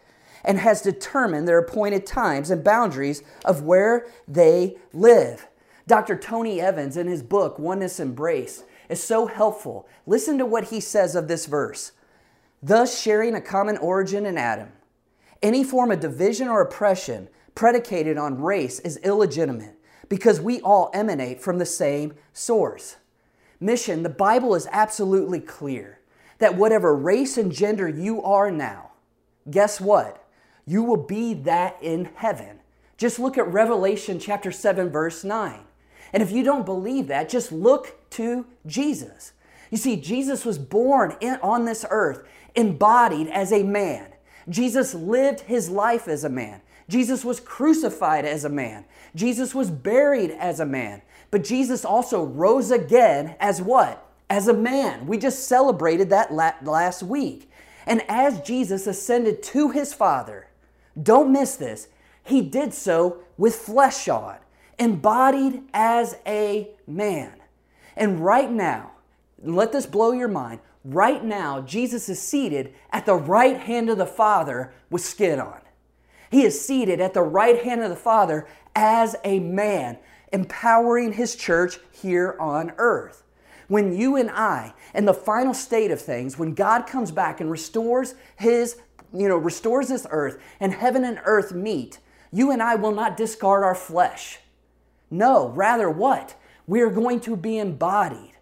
and 0.44 0.58
has 0.58 0.80
determined 0.80 1.46
their 1.46 1.58
appointed 1.58 2.06
times 2.06 2.50
and 2.50 2.64
boundaries 2.64 3.22
of 3.44 3.62
where 3.62 4.06
they 4.26 4.76
live. 4.92 5.48
Dr. 5.86 6.16
Tony 6.16 6.60
Evans, 6.60 6.96
in 6.96 7.06
his 7.06 7.22
book, 7.22 7.58
Oneness 7.58 8.00
Embrace, 8.00 8.64
is 8.88 9.02
so 9.02 9.26
helpful. 9.26 9.88
Listen 10.06 10.38
to 10.38 10.46
what 10.46 10.64
he 10.64 10.80
says 10.80 11.14
of 11.14 11.28
this 11.28 11.46
verse 11.46 11.92
thus 12.62 13.00
sharing 13.00 13.34
a 13.34 13.40
common 13.40 13.76
origin 13.78 14.26
in 14.26 14.36
Adam. 14.38 14.68
Any 15.42 15.62
form 15.62 15.90
of 15.90 16.00
division 16.00 16.48
or 16.48 16.60
oppression 16.60 17.28
predicated 17.54 18.18
on 18.18 18.42
race 18.42 18.80
is 18.80 18.96
illegitimate 18.98 19.78
because 20.08 20.40
we 20.40 20.60
all 20.60 20.90
emanate 20.94 21.40
from 21.40 21.58
the 21.58 21.66
same 21.66 22.14
source. 22.32 22.96
Mission, 23.60 24.02
the 24.02 24.08
Bible 24.08 24.54
is 24.54 24.68
absolutely 24.70 25.40
clear 25.40 26.00
that 26.38 26.56
whatever 26.56 26.94
race 26.94 27.38
and 27.38 27.52
gender 27.52 27.88
you 27.88 28.22
are 28.22 28.50
now, 28.50 28.92
guess 29.50 29.80
what? 29.80 30.24
You 30.66 30.82
will 30.82 31.02
be 31.02 31.34
that 31.34 31.76
in 31.80 32.10
heaven. 32.16 32.60
Just 32.96 33.18
look 33.18 33.38
at 33.38 33.46
Revelation 33.46 34.18
chapter 34.18 34.50
7 34.50 34.90
verse 34.90 35.24
9. 35.24 35.60
And 36.12 36.22
if 36.22 36.30
you 36.30 36.42
don't 36.42 36.66
believe 36.66 37.08
that, 37.08 37.28
just 37.28 37.52
look 37.52 38.10
to 38.10 38.46
Jesus. 38.66 39.32
You 39.70 39.78
see, 39.78 39.96
Jesus 39.96 40.44
was 40.44 40.58
born 40.58 41.16
in, 41.20 41.38
on 41.42 41.64
this 41.64 41.84
earth 41.90 42.22
embodied 42.54 43.28
as 43.28 43.52
a 43.52 43.62
man. 43.62 44.12
Jesus 44.48 44.94
lived 44.94 45.40
his 45.40 45.68
life 45.68 46.08
as 46.08 46.24
a 46.24 46.28
man. 46.28 46.62
Jesus 46.88 47.24
was 47.24 47.40
crucified 47.40 48.24
as 48.24 48.44
a 48.44 48.48
man. 48.48 48.84
Jesus 49.14 49.54
was 49.54 49.70
buried 49.70 50.30
as 50.30 50.60
a 50.60 50.66
man. 50.66 51.02
But 51.36 51.44
Jesus 51.44 51.84
also 51.84 52.24
rose 52.24 52.70
again 52.70 53.36
as 53.38 53.60
what? 53.60 54.10
As 54.30 54.48
a 54.48 54.54
man. 54.54 55.06
We 55.06 55.18
just 55.18 55.46
celebrated 55.46 56.08
that 56.08 56.32
last 56.32 57.02
week. 57.02 57.50
And 57.84 58.00
as 58.08 58.40
Jesus 58.40 58.86
ascended 58.86 59.42
to 59.42 59.68
his 59.68 59.92
Father, 59.92 60.48
don't 61.02 61.30
miss 61.30 61.56
this, 61.56 61.88
he 62.24 62.40
did 62.40 62.72
so 62.72 63.18
with 63.36 63.54
flesh 63.54 64.08
on, 64.08 64.38
embodied 64.78 65.64
as 65.74 66.16
a 66.26 66.70
man. 66.86 67.34
And 67.98 68.24
right 68.24 68.50
now, 68.50 68.92
let 69.42 69.72
this 69.72 69.84
blow 69.84 70.12
your 70.12 70.28
mind. 70.28 70.60
Right 70.86 71.22
now, 71.22 71.60
Jesus 71.60 72.08
is 72.08 72.18
seated 72.18 72.72
at 72.90 73.04
the 73.04 73.14
right 73.14 73.58
hand 73.58 73.90
of 73.90 73.98
the 73.98 74.06
Father 74.06 74.72
with 74.88 75.04
skin 75.04 75.38
on. 75.38 75.60
He 76.30 76.44
is 76.44 76.58
seated 76.58 76.98
at 76.98 77.12
the 77.12 77.20
right 77.20 77.62
hand 77.62 77.82
of 77.82 77.90
the 77.90 77.94
Father 77.94 78.48
as 78.74 79.16
a 79.22 79.38
man, 79.38 79.98
empowering 80.32 81.12
his 81.12 81.36
church 81.36 81.78
here 81.90 82.36
on 82.40 82.72
earth. 82.78 83.22
When 83.68 83.96
you 83.96 84.16
and 84.16 84.30
I, 84.30 84.74
in 84.94 85.04
the 85.04 85.14
final 85.14 85.54
state 85.54 85.90
of 85.90 86.00
things, 86.00 86.38
when 86.38 86.54
God 86.54 86.86
comes 86.86 87.10
back 87.10 87.40
and 87.40 87.50
restores 87.50 88.14
his, 88.36 88.76
you 89.12 89.28
know, 89.28 89.36
restores 89.36 89.88
this 89.88 90.06
earth 90.10 90.40
and 90.60 90.72
heaven 90.72 91.04
and 91.04 91.20
earth 91.24 91.52
meet, 91.52 91.98
you 92.32 92.50
and 92.50 92.62
I 92.62 92.74
will 92.76 92.92
not 92.92 93.16
discard 93.16 93.64
our 93.64 93.74
flesh. 93.74 94.38
No, 95.10 95.48
rather 95.48 95.90
what? 95.90 96.36
We 96.66 96.80
are 96.80 96.90
going 96.90 97.20
to 97.20 97.36
be 97.36 97.58
embodied. 97.58 98.32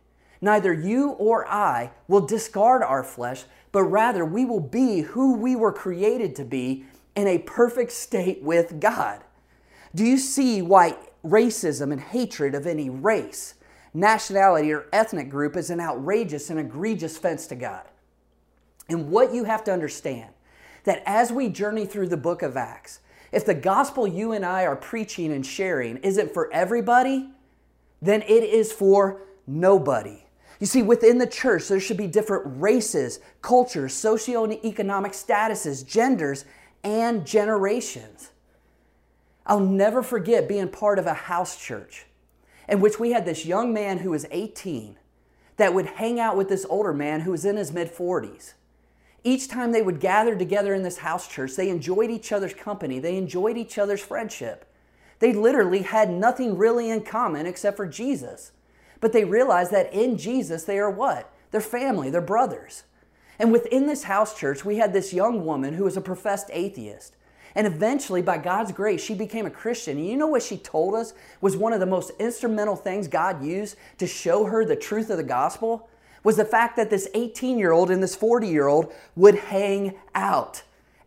Neither 0.41 0.73
you 0.73 1.11
or 1.11 1.49
I 1.49 1.93
will 2.07 2.27
discard 2.27 2.83
our 2.83 3.03
flesh, 3.03 3.45
but 3.73 3.85
rather 3.85 4.25
we 4.25 4.45
will 4.45 4.61
be 4.61 5.01
who 5.01 5.37
we 5.37 5.57
were 5.57 5.73
created 5.73 6.37
to 6.37 6.45
be 6.45 6.85
in 7.17 7.27
a 7.27 7.39
perfect 7.39 7.93
state 7.93 8.43
with 8.43 8.79
God. 8.81 9.25
Do 9.95 10.05
you 10.05 10.19
see 10.19 10.61
why 10.61 10.97
racism 11.25 11.91
and 11.93 12.01
hatred 12.01 12.55
of 12.55 12.67
any 12.67 12.91
race, 12.91 13.55
nationality, 13.93 14.73
or 14.73 14.87
ethnic 14.93 15.31
group 15.31 15.57
is 15.57 15.71
an 15.71 15.81
outrageous 15.81 16.51
and 16.51 16.61
egregious 16.61 17.17
offense 17.17 17.47
to 17.49 17.55
God? 17.55 17.85
And 18.89 19.11
what 19.11 19.33
you 19.33 19.45
have 19.45 19.65
to 19.65 19.73
understand 19.73 20.31
that 20.85 21.03
as 21.07 21.33
we 21.33 21.49
journey 21.49 21.87
through 21.87 22.09
the 22.09 22.17
book 22.17 22.43
of 22.43 22.57
Acts, 22.57 23.01
if 23.33 23.45
the 23.45 23.55
gospel 23.55 24.07
you 24.07 24.33
and 24.33 24.45
I 24.45 24.65
are 24.65 24.77
preaching 24.77 25.33
and 25.33 25.45
sharing 25.45 25.97
isn't 25.99 26.33
for 26.33 26.53
everybody, 26.53 27.31
then 28.01 28.23
it 28.23 28.45
is 28.45 28.71
for 28.71 29.23
nobody. 29.47 30.25
You 30.61 30.67
see, 30.67 30.83
within 30.83 31.19
the 31.19 31.27
church, 31.27 31.69
there 31.69 31.81
should 31.81 31.97
be 31.97 32.07
different 32.07 32.45
races, 32.61 33.19
cultures, 33.43 33.93
socioeconomic 33.93 35.11
statuses, 35.11 35.85
genders, 35.87 36.45
and 36.85 37.27
generations. 37.27 38.31
I'll 39.47 39.61
never 39.61 40.03
forget 40.03 40.49
being 40.49 40.69
part 40.69 40.99
of 40.99 41.07
a 41.07 41.15
house 41.15 41.63
church 41.63 42.07
in 42.69 42.81
which 42.81 42.99
we 42.99 43.13
had 43.13 43.27
this 43.27 43.45
young 43.45 43.73
man 43.73 43.99
who 43.99 44.11
was 44.11 44.27
18 44.31 44.97
that 45.57 45.75
would 45.75 45.87
hang 45.87 46.19
out 46.19 46.37
with 46.37 46.49
this 46.49 46.67
older 46.69 46.93
man 46.93 47.21
who 47.21 47.31
was 47.31 47.45
in 47.45 47.57
his 47.57 47.73
mid 47.73 47.93
40s. 47.93 48.55
Each 49.23 49.49
time 49.49 49.73
they 49.73 49.83
would 49.83 50.01
gather 50.01 50.37
together 50.37 50.75
in 50.75 50.83
this 50.83 50.99
house 50.99 51.29
church, 51.29 51.57
they 51.57 51.71
enjoyed 51.71 52.11
each 52.11 52.33
other's 52.33 52.55
company, 52.55 52.99
they 52.99 53.17
enjoyed 53.17 53.57
each 53.57 53.79
other's 53.79 54.03
friendship. 54.03 54.71
They 55.21 55.33
literally 55.33 55.83
had 55.83 56.11
nothing 56.11 56.59
really 56.59 56.91
in 56.91 57.03
common 57.03 57.47
except 57.47 57.77
for 57.77 57.87
Jesus. 57.87 58.53
But 59.01 59.13
they 59.13 59.25
realized 59.25 59.71
that 59.71 59.93
in 59.93 60.19
Jesus, 60.19 60.65
they 60.65 60.79
are 60.79 60.91
what? 60.91 61.33
They're 61.51 61.61
family, 61.61 62.11
they're 62.11 62.21
brothers. 62.21 62.85
And 63.39 63.53
within 63.53 63.87
this 63.87 64.05
house 64.05 64.39
church, 64.39 64.65
we 64.65 64.77
had 64.77 64.93
this 64.93 65.13
young 65.13 65.45
woman 65.45 65.75
who 65.75 65.85
was 65.85 65.97
a 65.97 66.03
professed 66.03 66.51
atheist. 66.53 67.17
And 67.55 67.67
eventually, 67.67 68.21
by 68.21 68.39
God's 68.39 68.73
grace, 68.73 69.03
she 69.03 69.15
became 69.15 69.47
a 69.47 69.51
Christian. 69.51 69.97
And 69.97 70.07
you 70.07 70.17
know 70.17 70.27
what 70.27 70.43
she 70.43 70.57
told 70.57 70.95
us 70.95 71.15
was 71.41 71.57
one 71.57 71.73
of 71.73 71.81
the 71.81 71.87
most 71.87 72.11
instrumental 72.19 72.77
things 72.77 73.07
God 73.07 73.45
used 73.45 73.77
to 73.99 74.07
show 74.07 74.45
her 74.45 74.65
the 74.65 74.77
truth 74.77 75.11
of 75.11 75.19
the 75.19 75.23
gospel? 75.23 75.89
Was 76.25 76.37
the 76.37 76.45
fact 76.45 76.77
that 76.77 76.91
this 76.91 77.09
18 77.15 77.59
year 77.59 77.73
old 77.73 77.91
and 77.91 78.03
this 78.03 78.17
40 78.17 78.49
year 78.49 78.67
old 78.67 78.93
would 79.15 79.37
hang 79.37 79.95
out 80.15 80.63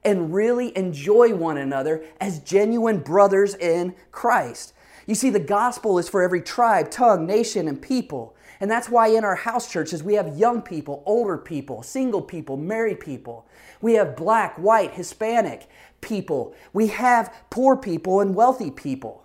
and 0.07 0.33
really 0.33 0.75
enjoy 0.77 1.35
one 1.35 1.57
another 1.57 2.01
as 2.21 2.39
genuine 2.39 2.99
brothers 2.99 3.55
in 3.55 3.93
Christ. 4.11 4.73
You 5.07 5.15
see, 5.15 5.29
the 5.29 5.39
gospel 5.39 5.97
is 5.97 6.09
for 6.09 6.21
every 6.21 6.41
tribe, 6.41 6.91
tongue, 6.91 7.25
nation, 7.25 7.67
and 7.67 7.81
people. 7.81 8.35
And 8.59 8.69
that's 8.69 8.89
why 8.89 9.07
in 9.07 9.23
our 9.23 9.35
house 9.35 9.71
churches 9.71 10.03
we 10.03 10.15
have 10.15 10.37
young 10.37 10.61
people, 10.61 11.01
older 11.05 11.37
people, 11.37 11.81
single 11.81 12.21
people, 12.21 12.57
married 12.57 12.99
people. 12.99 13.47
We 13.81 13.93
have 13.93 14.17
black, 14.17 14.57
white, 14.57 14.93
Hispanic 14.93 15.69
people. 16.01 16.53
We 16.73 16.87
have 16.87 17.33
poor 17.49 17.77
people 17.77 18.19
and 18.19 18.35
wealthy 18.35 18.69
people. 18.69 19.23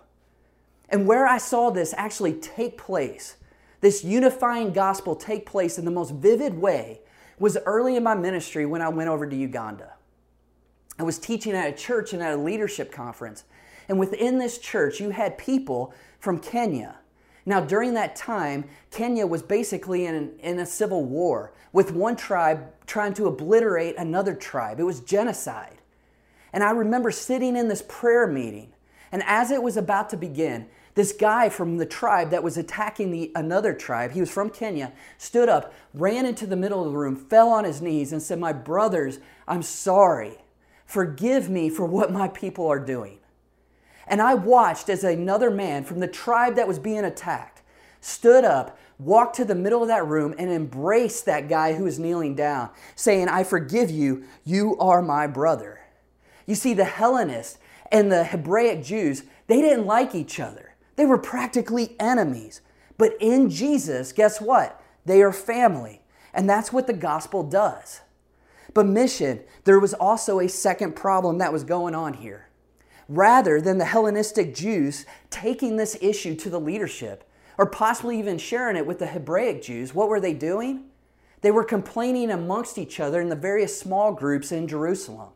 And 0.87 1.05
where 1.05 1.27
I 1.27 1.37
saw 1.37 1.69
this 1.69 1.93
actually 1.97 2.33
take 2.33 2.77
place, 2.77 3.35
this 3.81 4.03
unifying 4.03 4.71
gospel 4.71 5.15
take 5.15 5.45
place 5.45 5.77
in 5.77 5.85
the 5.85 5.91
most 5.91 6.11
vivid 6.11 6.53
way, 6.53 7.01
was 7.39 7.57
early 7.65 7.95
in 7.95 8.03
my 8.03 8.15
ministry 8.15 8.65
when 8.65 8.81
I 8.81 8.89
went 8.89 9.09
over 9.09 9.27
to 9.27 9.35
Uganda. 9.35 9.93
I 10.99 11.03
was 11.03 11.17
teaching 11.17 11.53
at 11.53 11.67
a 11.67 11.75
church 11.75 12.13
and 12.13 12.21
at 12.21 12.33
a 12.33 12.37
leadership 12.37 12.91
conference. 12.91 13.43
And 13.87 13.99
within 13.99 14.39
this 14.39 14.57
church, 14.57 14.99
you 14.99 15.11
had 15.11 15.37
people 15.37 15.93
from 16.19 16.39
Kenya. 16.39 16.95
Now, 17.45 17.59
during 17.59 17.93
that 17.95 18.15
time, 18.15 18.65
Kenya 18.91 19.27
was 19.27 19.41
basically 19.41 20.05
in, 20.05 20.33
in 20.39 20.59
a 20.59 20.65
civil 20.65 21.03
war 21.03 21.51
with 21.73 21.91
one 21.91 22.15
tribe 22.15 22.71
trying 22.87 23.13
to 23.15 23.27
obliterate 23.27 23.97
another 23.97 24.33
tribe. 24.33 24.79
It 24.79 24.83
was 24.83 25.01
genocide. 25.01 25.77
And 26.53 26.63
I 26.63 26.71
remember 26.71 27.11
sitting 27.11 27.57
in 27.57 27.67
this 27.67 27.83
prayer 27.87 28.27
meeting, 28.27 28.71
and 29.11 29.23
as 29.25 29.51
it 29.51 29.61
was 29.61 29.75
about 29.75 30.09
to 30.11 30.17
begin, 30.17 30.67
this 30.95 31.11
guy 31.11 31.49
from 31.49 31.77
the 31.77 31.85
tribe 31.85 32.29
that 32.29 32.43
was 32.43 32.55
attacking 32.55 33.09
the 33.09 33.31
another 33.35 33.73
tribe, 33.73 34.11
he 34.11 34.19
was 34.19 34.29
from 34.29 34.51
Kenya, 34.51 34.93
stood 35.17 35.49
up, 35.49 35.73
ran 35.93 36.25
into 36.25 36.45
the 36.45 36.55
middle 36.55 36.85
of 36.85 36.91
the 36.91 36.97
room, 36.97 37.15
fell 37.15 37.49
on 37.49 37.63
his 37.63 37.81
knees, 37.81 38.13
and 38.13 38.21
said, 38.21 38.39
My 38.39 38.53
brothers, 38.53 39.19
I'm 39.47 39.63
sorry. 39.63 40.37
Forgive 40.85 41.49
me 41.49 41.69
for 41.69 41.85
what 41.85 42.11
my 42.11 42.27
people 42.27 42.67
are 42.67 42.79
doing. 42.79 43.17
And 44.07 44.21
I 44.21 44.33
watched 44.33 44.89
as 44.89 45.03
another 45.03 45.49
man 45.49 45.83
from 45.83 45.99
the 45.99 46.07
tribe 46.07 46.55
that 46.55 46.67
was 46.67 46.79
being 46.79 47.05
attacked 47.05 47.61
stood 48.03 48.43
up, 48.43 48.77
walked 48.99 49.35
to 49.37 49.45
the 49.45 49.55
middle 49.55 49.81
of 49.81 49.87
that 49.87 50.05
room, 50.05 50.35
and 50.37 50.51
embraced 50.51 51.25
that 51.25 51.47
guy 51.47 51.73
who 51.73 51.85
was 51.85 51.97
kneeling 51.97 52.35
down, 52.35 52.69
saying, 52.95 53.29
I 53.29 53.43
forgive 53.43 53.89
you, 53.89 54.25
you 54.43 54.77
are 54.77 55.01
my 55.01 55.25
brother. 55.25 55.79
You 56.45 56.55
see, 56.55 56.73
the 56.73 56.83
Hellenists 56.83 57.57
and 57.91 58.11
the 58.11 58.25
Hebraic 58.25 58.83
Jews, 58.83 59.23
they 59.47 59.61
didn't 59.61 59.85
like 59.85 60.13
each 60.13 60.39
other. 60.39 60.75
They 60.95 61.05
were 61.05 61.17
practically 61.17 61.95
enemies. 61.99 62.61
But 62.97 63.13
in 63.19 63.49
Jesus, 63.49 64.11
guess 64.11 64.41
what? 64.41 64.81
They 65.05 65.21
are 65.21 65.31
family. 65.31 66.01
And 66.33 66.49
that's 66.49 66.73
what 66.73 66.87
the 66.87 66.93
gospel 66.93 67.43
does. 67.43 68.01
But 68.73 68.85
mission, 68.85 69.41
there 69.63 69.79
was 69.79 69.93
also 69.93 70.39
a 70.39 70.49
second 70.49 70.95
problem 70.95 71.37
that 71.37 71.53
was 71.53 71.63
going 71.63 71.95
on 71.95 72.15
here 72.15 72.47
rather 73.07 73.59
than 73.61 73.77
the 73.77 73.85
Hellenistic 73.85 74.55
Jews 74.55 75.05
taking 75.29 75.77
this 75.77 75.97
issue 76.01 76.35
to 76.35 76.49
the 76.49 76.59
leadership 76.59 77.29
or 77.57 77.65
possibly 77.65 78.17
even 78.17 78.37
sharing 78.37 78.75
it 78.75 78.85
with 78.85 78.99
the 78.99 79.07
Hebraic 79.07 79.61
Jews, 79.61 79.93
what 79.93 80.09
were 80.09 80.19
they 80.19 80.33
doing? 80.33 80.85
They 81.41 81.51
were 81.51 81.63
complaining 81.63 82.31
amongst 82.31 82.77
each 82.77 82.99
other 82.99 83.21
in 83.21 83.29
the 83.29 83.35
various 83.35 83.77
small 83.77 84.13
groups 84.13 84.51
in 84.51 84.67
Jerusalem. 84.67 85.29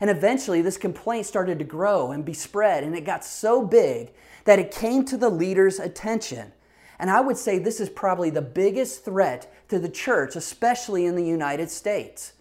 And 0.00 0.10
eventually, 0.10 0.62
this 0.62 0.76
complaint 0.76 1.26
started 1.26 1.60
to 1.60 1.64
grow 1.64 2.10
and 2.10 2.24
be 2.24 2.34
spread, 2.34 2.82
and 2.82 2.96
it 2.96 3.04
got 3.04 3.24
so 3.24 3.64
big 3.64 4.10
that 4.44 4.58
it 4.58 4.72
came 4.72 5.04
to 5.04 5.16
the 5.16 5.30
leader's 5.30 5.78
attention. 5.78 6.52
And 6.98 7.08
I 7.08 7.20
would 7.20 7.36
say 7.36 7.58
this 7.58 7.80
is 7.80 7.88
probably 7.88 8.28
the 8.28 8.42
biggest 8.42 9.04
threat 9.04 9.52
to 9.68 9.78
the 9.78 9.88
church, 9.88 10.34
especially 10.34 11.06
in 11.06 11.14
the 11.14 11.24
United 11.24 11.70
States 11.70 12.32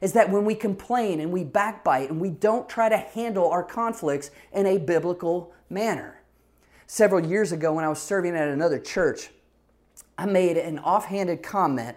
is 0.00 0.12
that 0.14 0.30
when 0.30 0.44
we 0.44 0.54
complain 0.54 1.20
and 1.20 1.30
we 1.30 1.44
backbite 1.44 2.10
and 2.10 2.20
we 2.20 2.30
don't 2.30 2.68
try 2.68 2.88
to 2.88 2.96
handle 2.96 3.50
our 3.50 3.62
conflicts 3.62 4.30
in 4.52 4.66
a 4.66 4.78
biblical 4.78 5.52
manner. 5.68 6.20
Several 6.86 7.24
years 7.24 7.52
ago, 7.52 7.72
when 7.72 7.84
I 7.84 7.88
was 7.88 8.00
serving 8.00 8.34
at 8.34 8.48
another 8.48 8.78
church, 8.78 9.30
I 10.16 10.26
made 10.26 10.56
an 10.56 10.78
offhanded 10.78 11.42
comment 11.42 11.96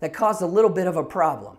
that 0.00 0.12
caused 0.12 0.42
a 0.42 0.46
little 0.46 0.70
bit 0.70 0.86
of 0.86 0.96
a 0.96 1.04
problem. 1.04 1.58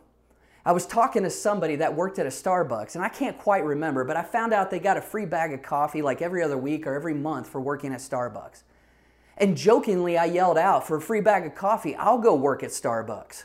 I 0.65 0.71
was 0.71 0.85
talking 0.85 1.23
to 1.23 1.29
somebody 1.29 1.75
that 1.77 1.93
worked 1.93 2.19
at 2.19 2.25
a 2.25 2.29
Starbucks, 2.29 2.95
and 2.95 3.03
I 3.03 3.09
can't 3.09 3.37
quite 3.37 3.65
remember, 3.65 4.03
but 4.05 4.15
I 4.15 4.23
found 4.23 4.53
out 4.53 4.71
they 4.71 4.79
got 4.79 4.95
a 4.95 5.01
free 5.01 5.25
bag 5.25 5.53
of 5.53 5.61
coffee 5.61 6.01
like 6.01 6.21
every 6.21 6.41
other 6.41 6.57
week 6.57 6.87
or 6.87 6.93
every 6.93 7.13
month 7.13 7.49
for 7.49 7.59
working 7.59 7.93
at 7.93 7.99
Starbucks. 7.99 8.63
And 9.37 9.57
jokingly, 9.57 10.17
I 10.17 10.25
yelled 10.25 10.57
out, 10.57 10.87
For 10.87 10.97
a 10.97 11.01
free 11.01 11.21
bag 11.21 11.45
of 11.45 11.55
coffee, 11.55 11.95
I'll 11.95 12.19
go 12.19 12.35
work 12.35 12.63
at 12.63 12.69
Starbucks. 12.69 13.43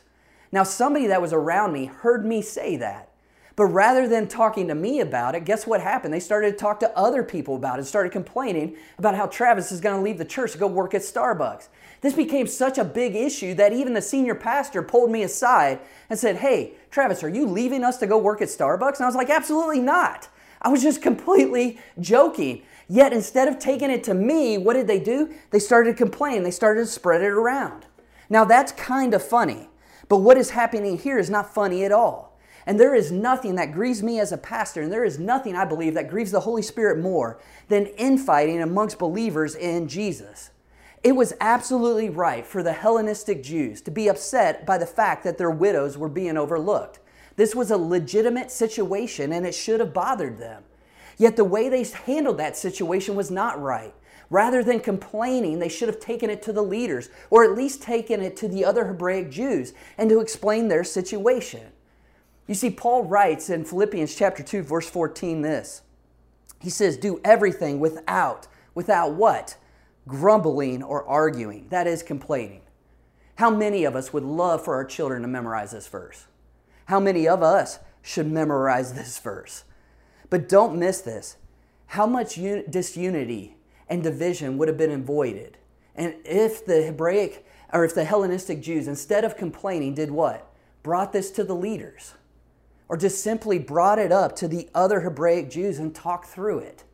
Now, 0.50 0.62
somebody 0.62 1.06
that 1.06 1.22
was 1.22 1.32
around 1.32 1.72
me 1.72 1.86
heard 1.86 2.24
me 2.24 2.42
say 2.42 2.76
that. 2.76 3.08
But 3.58 3.66
rather 3.66 4.06
than 4.06 4.28
talking 4.28 4.68
to 4.68 4.74
me 4.76 5.00
about 5.00 5.34
it, 5.34 5.44
guess 5.44 5.66
what 5.66 5.80
happened? 5.80 6.14
They 6.14 6.20
started 6.20 6.52
to 6.52 6.56
talk 6.56 6.78
to 6.78 6.96
other 6.96 7.24
people 7.24 7.56
about 7.56 7.80
it, 7.80 7.86
started 7.86 8.12
complaining 8.12 8.76
about 8.98 9.16
how 9.16 9.26
Travis 9.26 9.72
is 9.72 9.80
going 9.80 9.96
to 9.96 10.00
leave 10.00 10.16
the 10.16 10.24
church 10.24 10.52
to 10.52 10.58
go 10.58 10.68
work 10.68 10.94
at 10.94 11.02
Starbucks. 11.02 11.66
This 12.00 12.14
became 12.14 12.46
such 12.46 12.78
a 12.78 12.84
big 12.84 13.16
issue 13.16 13.54
that 13.54 13.72
even 13.72 13.94
the 13.94 14.00
senior 14.00 14.36
pastor 14.36 14.80
pulled 14.80 15.10
me 15.10 15.24
aside 15.24 15.80
and 16.08 16.16
said, 16.16 16.36
Hey, 16.36 16.74
Travis, 16.92 17.24
are 17.24 17.28
you 17.28 17.46
leaving 17.46 17.82
us 17.82 17.98
to 17.98 18.06
go 18.06 18.16
work 18.16 18.40
at 18.40 18.46
Starbucks? 18.46 18.98
And 18.98 19.02
I 19.02 19.06
was 19.06 19.16
like, 19.16 19.28
Absolutely 19.28 19.80
not. 19.80 20.28
I 20.62 20.68
was 20.68 20.80
just 20.80 21.02
completely 21.10 21.80
joking. 21.98 22.62
Yet 22.88 23.12
instead 23.12 23.48
of 23.48 23.58
taking 23.58 23.90
it 23.90 24.04
to 24.04 24.14
me, 24.14 24.56
what 24.56 24.74
did 24.74 24.86
they 24.86 25.00
do? 25.00 25.34
They 25.50 25.58
started 25.58 25.90
to 25.90 25.96
complain. 25.96 26.44
They 26.44 26.52
started 26.52 26.82
to 26.82 26.86
spread 26.86 27.22
it 27.22 27.26
around. 27.26 27.86
Now 28.30 28.44
that's 28.44 28.70
kind 28.70 29.14
of 29.14 29.22
funny. 29.26 29.68
But 30.08 30.18
what 30.18 30.38
is 30.38 30.50
happening 30.50 30.98
here 30.98 31.18
is 31.18 31.30
not 31.30 31.52
funny 31.52 31.84
at 31.84 31.92
all. 31.92 32.38
And 32.66 32.78
there 32.78 32.94
is 32.94 33.10
nothing 33.10 33.54
that 33.54 33.72
grieves 33.72 34.02
me 34.02 34.20
as 34.20 34.30
a 34.30 34.36
pastor, 34.36 34.82
and 34.82 34.92
there 34.92 35.04
is 35.04 35.18
nothing 35.18 35.56
I 35.56 35.64
believe 35.64 35.94
that 35.94 36.10
grieves 36.10 36.30
the 36.30 36.40
Holy 36.40 36.60
Spirit 36.60 36.98
more 36.98 37.40
than 37.68 37.86
infighting 37.86 38.60
amongst 38.60 38.98
believers 38.98 39.54
in 39.54 39.88
Jesus. 39.88 40.50
It 41.02 41.12
was 41.12 41.32
absolutely 41.40 42.10
right 42.10 42.46
for 42.46 42.62
the 42.62 42.72
Hellenistic 42.72 43.42
Jews 43.42 43.80
to 43.82 43.90
be 43.90 44.08
upset 44.08 44.66
by 44.66 44.78
the 44.78 44.86
fact 44.86 45.24
that 45.24 45.38
their 45.38 45.50
widows 45.50 45.96
were 45.96 46.08
being 46.08 46.36
overlooked. 46.36 46.98
This 47.36 47.54
was 47.54 47.70
a 47.70 47.78
legitimate 47.78 48.50
situation 48.50 49.32
and 49.32 49.46
it 49.46 49.54
should 49.54 49.80
have 49.80 49.94
bothered 49.94 50.38
them. 50.38 50.64
Yet 51.16 51.36
the 51.36 51.44
way 51.44 51.68
they 51.68 51.84
handled 51.84 52.38
that 52.38 52.56
situation 52.56 53.14
was 53.14 53.30
not 53.30 53.60
right. 53.60 53.94
Rather 54.30 54.62
than 54.62 54.80
complaining, 54.80 55.58
they 55.58 55.68
should 55.68 55.88
have 55.88 56.00
taken 56.00 56.28
it 56.28 56.42
to 56.42 56.52
the 56.52 56.62
leaders, 56.62 57.08
or 57.30 57.44
at 57.44 57.56
least 57.56 57.82
taken 57.82 58.20
it 58.20 58.36
to 58.36 58.48
the 58.48 58.64
other 58.64 58.86
Hebraic 58.86 59.30
Jews, 59.30 59.72
and 59.96 60.10
to 60.10 60.20
explain 60.20 60.68
their 60.68 60.84
situation. 60.84 61.72
You 62.46 62.54
see, 62.54 62.70
Paul 62.70 63.04
writes 63.04 63.50
in 63.50 63.64
Philippians 63.64 64.14
chapter 64.14 64.42
2, 64.42 64.62
verse 64.62 64.88
14 64.88 65.42
this. 65.42 65.82
He 66.60 66.70
says, 66.70 66.96
Do 66.96 67.20
everything 67.24 67.80
without, 67.80 68.48
without 68.74 69.12
what? 69.12 69.56
Grumbling 70.06 70.82
or 70.82 71.06
arguing. 71.06 71.68
That 71.68 71.86
is 71.86 72.02
complaining. 72.02 72.62
How 73.36 73.50
many 73.50 73.84
of 73.84 73.94
us 73.94 74.12
would 74.12 74.24
love 74.24 74.64
for 74.64 74.74
our 74.74 74.84
children 74.84 75.22
to 75.22 75.28
memorize 75.28 75.72
this 75.72 75.86
verse? 75.86 76.26
How 76.86 76.98
many 76.98 77.28
of 77.28 77.42
us 77.42 77.78
should 78.02 78.30
memorize 78.30 78.94
this 78.94 79.18
verse? 79.18 79.64
But 80.30 80.48
don't 80.48 80.78
miss 80.78 81.02
this. 81.02 81.36
How 81.88 82.06
much 82.06 82.38
un- 82.38 82.64
disunity 82.68 83.57
and 83.88 84.02
division 84.02 84.58
would 84.58 84.68
have 84.68 84.76
been 84.76 84.92
avoided. 84.92 85.56
And 85.94 86.14
if 86.24 86.64
the 86.64 86.82
Hebraic 86.82 87.44
or 87.72 87.84
if 87.84 87.94
the 87.94 88.04
Hellenistic 88.04 88.62
Jews, 88.62 88.88
instead 88.88 89.24
of 89.24 89.36
complaining, 89.36 89.94
did 89.94 90.10
what? 90.10 90.50
Brought 90.82 91.12
this 91.12 91.30
to 91.32 91.44
the 91.44 91.54
leaders. 91.54 92.14
Or 92.88 92.96
just 92.96 93.22
simply 93.22 93.58
brought 93.58 93.98
it 93.98 94.10
up 94.10 94.34
to 94.36 94.48
the 94.48 94.68
other 94.74 95.00
Hebraic 95.00 95.50
Jews 95.50 95.78
and 95.78 95.94
talked 95.94 96.28
through 96.28 96.60
it. 96.60 96.84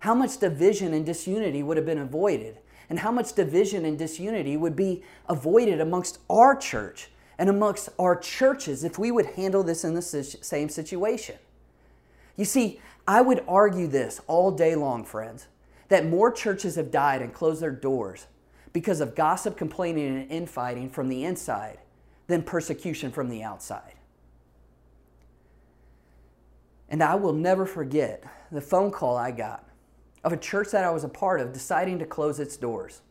How 0.00 0.14
much 0.14 0.38
division 0.38 0.92
and 0.92 1.06
disunity 1.06 1.62
would 1.62 1.78
have 1.78 1.86
been 1.86 1.98
avoided? 1.98 2.58
And 2.90 2.98
how 2.98 3.10
much 3.10 3.32
division 3.32 3.86
and 3.86 3.98
disunity 3.98 4.58
would 4.58 4.76
be 4.76 5.02
avoided 5.26 5.80
amongst 5.80 6.18
our 6.28 6.54
church 6.54 7.08
and 7.38 7.48
amongst 7.48 7.88
our 7.98 8.14
churches 8.14 8.84
if 8.84 8.98
we 8.98 9.10
would 9.10 9.26
handle 9.26 9.62
this 9.62 9.84
in 9.84 9.94
the 9.94 10.02
same 10.02 10.68
situation? 10.68 11.36
You 12.36 12.44
see, 12.44 12.80
I 13.08 13.22
would 13.22 13.42
argue 13.48 13.86
this 13.86 14.20
all 14.26 14.50
day 14.50 14.74
long, 14.74 15.04
friends 15.04 15.46
that 15.88 16.06
more 16.06 16.30
churches 16.30 16.76
have 16.76 16.90
died 16.90 17.22
and 17.22 17.32
closed 17.32 17.60
their 17.60 17.70
doors 17.70 18.26
because 18.72 19.00
of 19.00 19.14
gossip, 19.14 19.56
complaining, 19.56 20.06
and 20.06 20.30
infighting 20.30 20.90
from 20.90 21.08
the 21.08 21.24
inside 21.24 21.78
than 22.26 22.42
persecution 22.42 23.10
from 23.10 23.28
the 23.28 23.42
outside. 23.42 23.94
And 26.88 27.02
I 27.02 27.14
will 27.14 27.32
never 27.32 27.66
forget 27.66 28.24
the 28.50 28.60
phone 28.60 28.90
call 28.90 29.16
I 29.16 29.30
got 29.30 29.68
of 30.22 30.32
a 30.32 30.36
church 30.36 30.70
that 30.70 30.84
I 30.84 30.90
was 30.90 31.04
a 31.04 31.08
part 31.08 31.40
of 31.40 31.52
deciding 31.52 31.98
to 31.98 32.06
close 32.06 32.40
its 32.40 32.56
doors. 32.56 33.02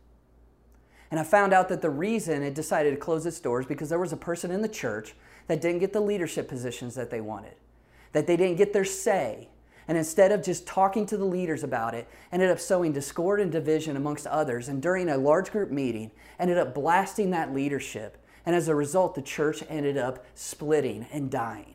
And 1.10 1.20
I 1.20 1.22
found 1.22 1.52
out 1.52 1.68
that 1.68 1.80
the 1.80 1.90
reason 1.90 2.42
it 2.42 2.54
decided 2.54 2.90
to 2.90 2.96
close 2.96 3.24
its 3.24 3.38
doors 3.38 3.66
because 3.66 3.88
there 3.88 4.00
was 4.00 4.12
a 4.12 4.16
person 4.16 4.50
in 4.50 4.62
the 4.62 4.68
church 4.68 5.14
that 5.46 5.60
didn't 5.60 5.78
get 5.78 5.92
the 5.92 6.00
leadership 6.00 6.48
positions 6.48 6.94
that 6.96 7.10
they 7.10 7.20
wanted, 7.20 7.54
that 8.12 8.26
they 8.26 8.36
didn't 8.36 8.56
get 8.56 8.72
their 8.72 8.84
say, 8.84 9.48
and 9.86 9.98
instead 9.98 10.32
of 10.32 10.42
just 10.42 10.66
talking 10.66 11.06
to 11.06 11.16
the 11.16 11.24
leaders 11.24 11.62
about 11.62 11.94
it, 11.94 12.08
ended 12.32 12.50
up 12.50 12.60
sowing 12.60 12.92
discord 12.92 13.40
and 13.40 13.52
division 13.52 13.96
amongst 13.96 14.26
others. 14.26 14.68
And 14.68 14.80
during 14.80 15.08
a 15.08 15.16
large 15.16 15.50
group 15.50 15.70
meeting, 15.70 16.10
ended 16.38 16.58
up 16.58 16.74
blasting 16.74 17.30
that 17.30 17.52
leadership. 17.52 18.18
And 18.46 18.56
as 18.56 18.68
a 18.68 18.74
result, 18.74 19.14
the 19.14 19.22
church 19.22 19.62
ended 19.68 19.96
up 19.96 20.24
splitting 20.34 21.06
and 21.12 21.30
dying. 21.30 21.74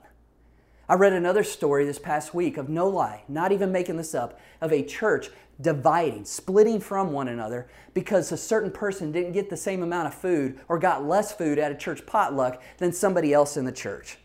I 0.88 0.96
read 0.96 1.14
another 1.14 1.44
story 1.44 1.86
this 1.86 2.00
past 2.00 2.34
week 2.34 2.58
of 2.58 2.68
no 2.68 2.88
lie, 2.88 3.24
not 3.28 3.52
even 3.52 3.72
making 3.72 3.98
this 3.98 4.16
up, 4.16 4.40
of 4.60 4.74
a 4.74 4.84
church 4.84 5.30
dividing, 5.62 6.26
splitting 6.26 6.80
from 6.80 7.12
one 7.12 7.28
another 7.28 7.68
because 7.94 8.32
a 8.32 8.38
certain 8.38 8.72
person 8.72 9.12
didn't 9.12 9.34
get 9.34 9.52
the 9.52 9.58
same 9.58 9.84
amount 9.84 10.08
of 10.08 10.16
food 10.16 10.60
or 10.68 10.80
got 10.80 11.06
less 11.06 11.32
food 11.32 11.60
at 11.60 11.72
a 11.72 11.76
church 11.76 12.06
potluck 12.08 12.62
than 12.78 12.92
somebody 12.92 13.34
else 13.34 13.56
in 13.56 13.66
the 13.66 13.72
church. 13.72 14.18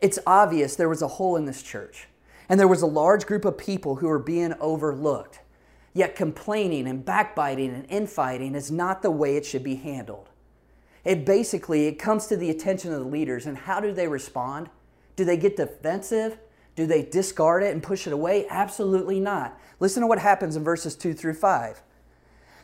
It's 0.00 0.18
obvious 0.26 0.76
there 0.76 0.88
was 0.88 1.02
a 1.02 1.08
hole 1.08 1.36
in 1.36 1.44
this 1.44 1.62
church. 1.62 2.08
And 2.48 2.60
there 2.60 2.68
was 2.68 2.82
a 2.82 2.86
large 2.86 3.26
group 3.26 3.44
of 3.44 3.58
people 3.58 3.96
who 3.96 4.08
were 4.08 4.18
being 4.18 4.54
overlooked. 4.60 5.40
Yet 5.92 6.16
complaining 6.16 6.86
and 6.88 7.04
backbiting 7.04 7.70
and 7.70 7.86
infighting 7.88 8.54
is 8.54 8.70
not 8.70 9.02
the 9.02 9.10
way 9.10 9.36
it 9.36 9.46
should 9.46 9.62
be 9.62 9.76
handled. 9.76 10.28
It 11.04 11.24
basically 11.24 11.86
it 11.86 11.98
comes 11.98 12.26
to 12.26 12.36
the 12.36 12.50
attention 12.50 12.92
of 12.92 13.00
the 13.00 13.08
leaders 13.08 13.46
and 13.46 13.56
how 13.56 13.80
do 13.80 13.92
they 13.92 14.08
respond? 14.08 14.70
Do 15.16 15.24
they 15.24 15.36
get 15.36 15.56
defensive? 15.56 16.38
Do 16.76 16.86
they 16.86 17.02
discard 17.02 17.62
it 17.62 17.72
and 17.72 17.82
push 17.82 18.06
it 18.06 18.12
away? 18.12 18.46
Absolutely 18.48 19.20
not. 19.20 19.58
Listen 19.78 20.00
to 20.00 20.06
what 20.06 20.18
happens 20.18 20.56
in 20.56 20.64
verses 20.64 20.96
2 20.96 21.14
through 21.14 21.34
5. 21.34 21.82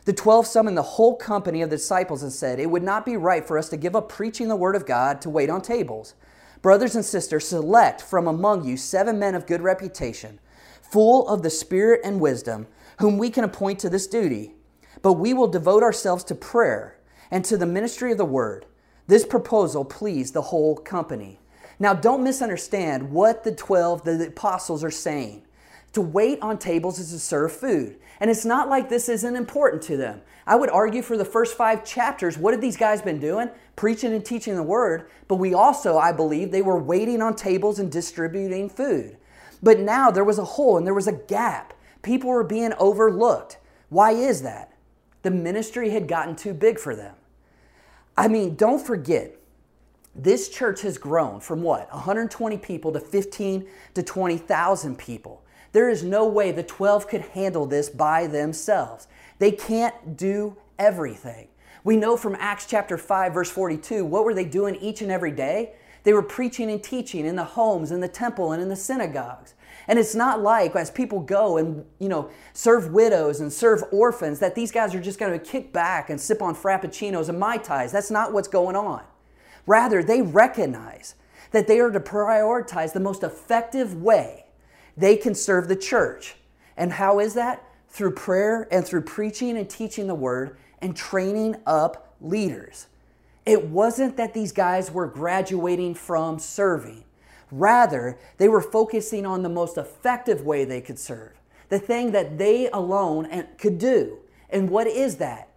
The 0.03 0.13
twelve 0.13 0.47
summoned 0.47 0.77
the 0.77 0.81
whole 0.81 1.15
company 1.15 1.61
of 1.61 1.69
the 1.69 1.75
disciples 1.75 2.23
and 2.23 2.33
said, 2.33 2.59
It 2.59 2.71
would 2.71 2.81
not 2.81 3.05
be 3.05 3.17
right 3.17 3.47
for 3.47 3.57
us 3.57 3.69
to 3.69 3.77
give 3.77 3.95
up 3.95 4.09
preaching 4.09 4.47
the 4.47 4.55
word 4.55 4.75
of 4.75 4.87
God 4.87 5.21
to 5.21 5.29
wait 5.29 5.49
on 5.49 5.61
tables. 5.61 6.15
Brothers 6.61 6.95
and 6.95 7.03
sisters, 7.03 7.47
select 7.47 8.01
from 8.01 8.27
among 8.27 8.65
you 8.65 8.77
seven 8.77 9.17
men 9.17 9.33
of 9.33 9.47
good 9.47 9.61
reputation, 9.61 10.39
full 10.81 11.27
of 11.27 11.41
the 11.41 11.49
Spirit 11.49 12.01
and 12.03 12.19
wisdom, 12.19 12.67
whom 12.99 13.17
we 13.17 13.29
can 13.31 13.43
appoint 13.43 13.79
to 13.79 13.89
this 13.89 14.05
duty. 14.05 14.53
But 15.01 15.13
we 15.13 15.33
will 15.33 15.47
devote 15.47 15.81
ourselves 15.81 16.23
to 16.25 16.35
prayer 16.35 16.99
and 17.31 17.43
to 17.45 17.57
the 17.57 17.65
ministry 17.65 18.11
of 18.11 18.19
the 18.19 18.25
word. 18.25 18.67
This 19.07 19.25
proposal 19.25 19.83
pleased 19.83 20.33
the 20.33 20.41
whole 20.41 20.75
company. 20.75 21.39
Now, 21.79 21.95
don't 21.95 22.23
misunderstand 22.23 23.11
what 23.11 23.43
the 23.43 23.51
12, 23.51 24.03
the 24.03 24.27
apostles, 24.27 24.83
are 24.83 24.91
saying. 24.91 25.43
To 25.93 26.01
wait 26.01 26.39
on 26.41 26.57
tables 26.57 26.99
is 26.99 27.11
to 27.11 27.19
serve 27.19 27.51
food. 27.51 27.97
And 28.19 28.29
it's 28.29 28.45
not 28.45 28.69
like 28.69 28.87
this 28.87 29.09
isn't 29.09 29.35
important 29.35 29.81
to 29.83 29.97
them. 29.97 30.21
I 30.47 30.55
would 30.55 30.69
argue 30.69 31.01
for 31.01 31.17
the 31.17 31.25
first 31.25 31.57
five 31.57 31.83
chapters, 31.83 32.37
what 32.37 32.53
have 32.53 32.61
these 32.61 32.77
guys 32.77 33.01
been 33.01 33.19
doing? 33.19 33.49
Preaching 33.75 34.13
and 34.13 34.23
teaching 34.23 34.55
the 34.55 34.63
word. 34.63 35.09
But 35.27 35.35
we 35.35 35.53
also, 35.53 35.97
I 35.97 36.11
believe, 36.11 36.51
they 36.51 36.61
were 36.61 36.79
waiting 36.79 37.21
on 37.21 37.35
tables 37.35 37.79
and 37.79 37.91
distributing 37.91 38.69
food. 38.69 39.17
But 39.61 39.79
now 39.79 40.11
there 40.11 40.23
was 40.23 40.39
a 40.39 40.45
hole 40.45 40.77
and 40.77 40.85
there 40.85 40.93
was 40.93 41.07
a 41.07 41.13
gap. 41.13 41.73
People 42.01 42.29
were 42.29 42.43
being 42.43 42.73
overlooked. 42.79 43.57
Why 43.89 44.11
is 44.11 44.41
that? 44.43 44.73
The 45.23 45.31
ministry 45.31 45.89
had 45.89 46.07
gotten 46.07 46.35
too 46.35 46.53
big 46.53 46.79
for 46.79 46.95
them. 46.95 47.15
I 48.17 48.27
mean, 48.27 48.55
don't 48.55 48.85
forget, 48.85 49.35
this 50.15 50.49
church 50.49 50.81
has 50.81 50.97
grown 50.97 51.39
from 51.39 51.61
what? 51.61 51.91
120 51.93 52.57
people 52.57 52.91
to 52.91 52.99
15 52.99 53.67
to 53.93 54.03
20,000 54.03 54.97
people. 54.97 55.43
There 55.71 55.89
is 55.89 56.03
no 56.03 56.27
way 56.27 56.51
the 56.51 56.63
12 56.63 57.07
could 57.07 57.21
handle 57.21 57.65
this 57.65 57.89
by 57.89 58.27
themselves. 58.27 59.07
They 59.39 59.51
can't 59.51 60.17
do 60.17 60.57
everything. 60.77 61.47
We 61.83 61.95
know 61.95 62.17
from 62.17 62.35
Acts 62.39 62.65
chapter 62.65 62.97
5 62.97 63.33
verse 63.33 63.49
42, 63.49 64.05
what 64.05 64.25
were 64.25 64.33
they 64.33 64.45
doing 64.45 64.75
each 64.75 65.01
and 65.01 65.11
every 65.11 65.31
day? 65.31 65.73
They 66.03 66.13
were 66.13 66.23
preaching 66.23 66.69
and 66.69 66.83
teaching 66.83 67.25
in 67.25 67.35
the 67.35 67.43
homes, 67.43 67.91
in 67.91 68.01
the 68.01 68.07
temple, 68.07 68.51
and 68.51 68.61
in 68.61 68.69
the 68.69 68.75
synagogues. 68.75 69.53
And 69.87 69.97
it's 69.97 70.15
not 70.15 70.41
like 70.41 70.75
as 70.75 70.91
people 70.91 71.19
go 71.19 71.57
and, 71.57 71.85
you 71.99 72.09
know, 72.09 72.29
serve 72.53 72.91
widows 72.91 73.39
and 73.39 73.51
serve 73.51 73.83
orphans 73.91 74.39
that 74.39 74.55
these 74.55 74.71
guys 74.71 74.93
are 74.93 75.01
just 75.01 75.19
going 75.19 75.31
to 75.31 75.43
kick 75.43 75.71
back 75.71 76.09
and 76.09 76.19
sip 76.19 76.41
on 76.41 76.55
frappuccinos 76.55 77.29
and 77.29 77.39
mai 77.39 77.57
tais. 77.57 77.91
That's 77.91 78.11
not 78.11 78.33
what's 78.33 78.47
going 78.47 78.75
on. 78.75 79.03
Rather, 79.65 80.03
they 80.03 80.21
recognize 80.21 81.15
that 81.51 81.67
they 81.67 81.79
are 81.79 81.91
to 81.91 81.99
prioritize 81.99 82.93
the 82.93 82.99
most 82.99 83.23
effective 83.23 83.95
way 83.95 84.45
they 84.97 85.15
can 85.15 85.35
serve 85.35 85.67
the 85.67 85.75
church. 85.75 86.35
And 86.77 86.93
how 86.93 87.19
is 87.19 87.33
that? 87.35 87.63
Through 87.89 88.13
prayer 88.15 88.67
and 88.71 88.85
through 88.85 89.01
preaching 89.01 89.57
and 89.57 89.69
teaching 89.69 90.07
the 90.07 90.15
word 90.15 90.57
and 90.81 90.95
training 90.95 91.57
up 91.65 92.15
leaders. 92.21 92.87
It 93.45 93.65
wasn't 93.65 94.17
that 94.17 94.33
these 94.33 94.51
guys 94.51 94.91
were 94.91 95.07
graduating 95.07 95.95
from 95.95 96.39
serving. 96.39 97.03
Rather, 97.51 98.17
they 98.37 98.47
were 98.47 98.61
focusing 98.61 99.25
on 99.25 99.43
the 99.43 99.49
most 99.49 99.77
effective 99.77 100.41
way 100.45 100.63
they 100.63 100.79
could 100.79 100.99
serve, 100.99 101.33
the 101.69 101.79
thing 101.79 102.11
that 102.11 102.37
they 102.37 102.69
alone 102.69 103.45
could 103.57 103.77
do. 103.77 104.19
And 104.49 104.69
what 104.69 104.87
is 104.87 105.17
that? 105.17 105.49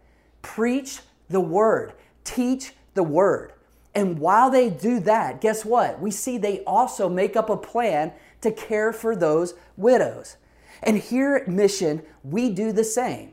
Preach 0.42 1.00
the 1.28 1.40
word, 1.40 1.92
teach 2.24 2.72
the 2.94 3.02
word. 3.02 3.52
And 3.94 4.18
while 4.18 4.50
they 4.50 4.70
do 4.70 4.98
that, 5.00 5.40
guess 5.40 5.64
what? 5.64 6.00
We 6.00 6.10
see 6.10 6.36
they 6.36 6.64
also 6.64 7.08
make 7.08 7.36
up 7.36 7.48
a 7.48 7.56
plan 7.56 8.12
to 8.44 8.52
care 8.52 8.92
for 8.92 9.14
those 9.14 9.54
widows. 9.76 10.36
And 10.82 10.98
here 10.98 11.34
at 11.34 11.48
Mission, 11.48 12.02
we 12.22 12.50
do 12.50 12.72
the 12.72 12.84
same. 12.84 13.32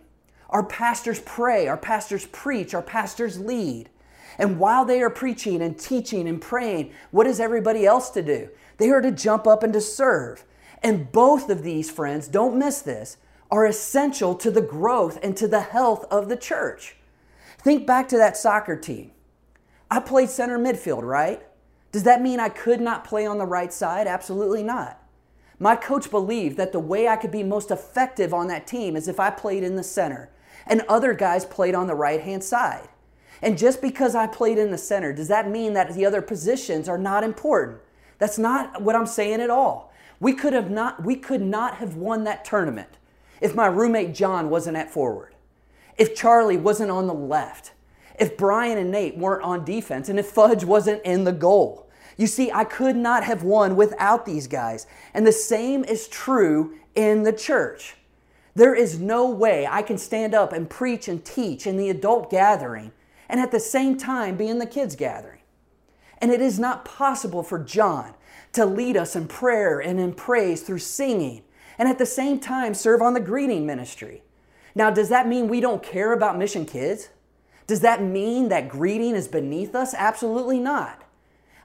Our 0.50 0.64
pastors 0.64 1.22
pray, 1.22 1.68
our 1.68 1.78
pastors 1.78 2.26
preach, 2.28 2.74
our 2.74 2.82
pastors 2.82 3.40
lead. 3.40 3.90
And 4.38 4.60
while 4.60 4.86
they 4.86 5.02
are 5.02 5.10
preaching 5.10 5.62
and 5.62 5.78
teaching 5.78 6.28
and 6.28 6.42
praying, 6.42 6.92
what 7.12 7.28
is 7.28 7.40
everybody 7.40 7.86
else 7.86 8.10
to 8.12 8.22
do? 8.22 8.50
They 8.78 8.90
are 8.90 9.02
to 9.02 9.12
jump 9.12 9.48
up 9.48 9.64
and 9.64 9.74
to 9.74 9.82
serve. 9.82 10.44
And 10.84 11.12
both 11.12 11.50
of 11.50 11.64
these, 11.64 11.92
friends, 11.92 12.28
don't 12.28 12.58
miss 12.58 12.82
this, 12.82 13.18
are 13.52 13.66
essential 13.66 14.34
to 14.36 14.50
the 14.50 14.62
growth 14.62 15.20
and 15.22 15.38
to 15.38 15.48
the 15.48 15.62
health 15.62 16.06
of 16.10 16.30
the 16.30 16.38
church. 16.38 16.96
Think 17.60 17.86
back 17.86 18.08
to 18.10 18.18
that 18.18 18.38
soccer 18.38 18.76
team. 18.76 19.12
I 19.90 20.00
played 20.00 20.30
center 20.30 20.58
midfield, 20.58 21.04
right? 21.04 21.44
Does 21.92 22.04
that 22.04 22.22
mean 22.22 22.40
I 22.40 22.50
could 22.50 22.80
not 22.80 23.04
play 23.04 23.26
on 23.26 23.38
the 23.38 23.46
right 23.46 23.72
side? 23.72 24.08
Absolutely 24.08 24.64
not. 24.64 25.01
My 25.62 25.76
coach 25.76 26.10
believed 26.10 26.58
that 26.58 26.72
the 26.72 26.80
way 26.80 27.08
I 27.08 27.18
could 27.18 27.30
be 27.30 27.44
most 27.44 27.70
effective 27.70 28.34
on 28.34 28.48
that 28.48 28.66
team 28.66 28.96
is 28.96 29.08
if 29.08 29.20
I 29.20 29.30
played 29.30 29.64
in 29.64 29.76
the 29.76 29.84
center. 29.84 30.32
and 30.68 30.82
other 30.88 31.14
guys 31.14 31.44
played 31.44 31.74
on 31.74 31.88
the 31.88 31.96
right 31.96 32.22
hand 32.22 32.44
side. 32.44 32.88
And 33.42 33.58
just 33.58 33.82
because 33.82 34.14
I 34.14 34.28
played 34.28 34.60
in 34.60 34.70
the 34.70 34.78
center, 34.78 35.12
does 35.12 35.28
that 35.28 35.50
mean 35.50 35.74
that 35.74 35.94
the 35.94 36.06
other 36.06 36.22
positions 36.22 36.88
are 36.88 37.00
not 37.00 37.24
important? 37.24 37.80
That's 38.20 38.38
not 38.38 38.82
what 38.82 38.96
I'm 38.96 39.08
saying 39.08 39.42
at 39.42 39.50
all. 39.50 39.92
We 40.20 40.34
could 40.34 40.54
have 40.54 40.70
not 40.70 41.04
we 41.04 41.16
could 41.16 41.42
not 41.42 41.78
have 41.78 41.96
won 41.96 42.24
that 42.26 42.46
tournament 42.46 42.98
if 43.40 43.56
my 43.56 43.66
roommate 43.66 44.14
John 44.14 44.50
wasn't 44.50 44.78
at 44.78 44.92
forward. 44.92 45.34
If 45.98 46.16
Charlie 46.16 46.58
wasn't 46.58 46.92
on 46.92 47.08
the 47.08 47.14
left. 47.14 47.74
If 48.20 48.38
Brian 48.38 48.78
and 48.78 48.92
Nate 48.92 49.18
weren't 49.18 49.44
on 49.44 49.66
defense 49.66 50.10
and 50.10 50.20
if 50.20 50.28
Fudge 50.28 50.64
wasn't 50.64 51.04
in 51.04 51.24
the 51.24 51.32
goal. 51.32 51.90
You 52.18 52.28
see, 52.28 52.52
I 52.52 52.64
could 52.64 52.96
not 52.96 53.24
have 53.24 53.44
won 53.44 53.76
without 53.76 54.26
these 54.26 54.48
guys. 54.48 54.88
And 55.14 55.26
the 55.26 55.32
same 55.32 55.84
is 55.84 56.08
true 56.08 56.76
in 56.96 57.24
the 57.24 57.34
church. 57.34 57.96
There 58.54 58.76
is 58.76 59.00
no 59.00 59.30
way 59.30 59.66
I 59.66 59.82
can 59.82 59.98
stand 59.98 60.34
up 60.34 60.52
and 60.52 60.70
preach 60.70 61.08
and 61.08 61.24
teach 61.24 61.66
in 61.66 61.78
the 61.78 61.90
adult 61.90 62.30
gathering 62.30 62.92
and 63.30 63.40
at 63.40 63.52
the 63.52 63.60
same 63.60 63.98
time 63.98 64.36
be 64.36 64.50
in 64.50 64.60
the 64.60 64.66
kids' 64.66 64.96
gathering. 64.96 65.40
And 66.18 66.32
it 66.32 66.42
is 66.42 66.60
not 66.60 66.86
possible 66.86 67.44
for 67.44 67.60
John 67.60 68.14
to 68.54 68.66
lead 68.66 68.98
us 68.98 69.16
in 69.16 69.28
prayer 69.28 69.80
and 69.80 70.00
in 70.00 70.14
praise 70.14 70.62
through 70.62 70.80
singing 70.80 71.44
and 71.78 71.88
at 71.88 71.98
the 71.98 72.06
same 72.06 72.40
time 72.40 72.74
serve 72.74 73.02
on 73.02 73.14
the 73.14 73.20
greeting 73.20 73.66
ministry. 73.66 74.22
Now, 74.76 74.92
does 74.92 75.10
that 75.10 75.28
mean 75.28 75.48
we 75.48 75.62
don't 75.62 75.82
care 75.82 76.14
about 76.14 76.38
mission 76.38 76.66
kids? 76.66 77.10
Does 77.68 77.80
that 77.80 78.04
mean 78.04 78.50
that 78.50 78.70
greeting 78.70 79.16
is 79.16 79.28
beneath 79.28 79.74
us? 79.76 79.94
Absolutely 79.94 80.60
not. 80.60 81.01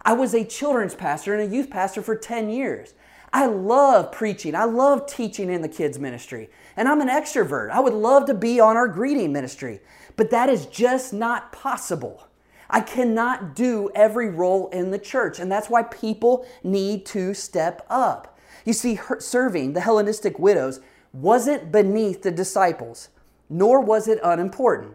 I 0.06 0.12
was 0.12 0.34
a 0.34 0.44
children's 0.44 0.94
pastor 0.94 1.34
and 1.34 1.42
a 1.42 1.52
youth 1.52 1.68
pastor 1.68 2.00
for 2.00 2.14
10 2.14 2.48
years. 2.48 2.94
I 3.32 3.46
love 3.46 4.12
preaching. 4.12 4.54
I 4.54 4.62
love 4.62 5.08
teaching 5.08 5.50
in 5.50 5.62
the 5.62 5.68
kids' 5.68 5.98
ministry. 5.98 6.48
And 6.76 6.88
I'm 6.88 7.00
an 7.00 7.08
extrovert. 7.08 7.70
I 7.70 7.80
would 7.80 7.92
love 7.92 8.26
to 8.26 8.34
be 8.34 8.60
on 8.60 8.76
our 8.76 8.86
greeting 8.86 9.32
ministry. 9.32 9.80
But 10.14 10.30
that 10.30 10.48
is 10.48 10.66
just 10.66 11.12
not 11.12 11.50
possible. 11.50 12.28
I 12.70 12.82
cannot 12.82 13.56
do 13.56 13.90
every 13.96 14.30
role 14.30 14.68
in 14.68 14.92
the 14.92 14.98
church. 14.98 15.40
And 15.40 15.50
that's 15.50 15.68
why 15.68 15.82
people 15.82 16.46
need 16.62 17.04
to 17.06 17.34
step 17.34 17.84
up. 17.90 18.38
You 18.64 18.74
see, 18.74 19.00
serving 19.18 19.72
the 19.72 19.80
Hellenistic 19.80 20.38
widows 20.38 20.78
wasn't 21.12 21.72
beneath 21.72 22.22
the 22.22 22.30
disciples, 22.30 23.08
nor 23.50 23.80
was 23.80 24.06
it 24.06 24.20
unimportant. 24.22 24.94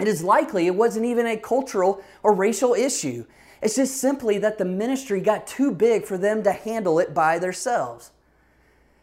It 0.00 0.08
is 0.08 0.24
likely 0.24 0.66
it 0.66 0.74
wasn't 0.74 1.04
even 1.04 1.26
a 1.26 1.36
cultural 1.36 2.02
or 2.22 2.34
racial 2.34 2.72
issue. 2.72 3.26
It's 3.60 3.76
just 3.76 3.96
simply 3.96 4.38
that 4.38 4.58
the 4.58 4.64
ministry 4.64 5.20
got 5.20 5.46
too 5.46 5.72
big 5.72 6.04
for 6.04 6.16
them 6.16 6.42
to 6.44 6.52
handle 6.52 6.98
it 6.98 7.12
by 7.12 7.38
themselves. 7.38 8.12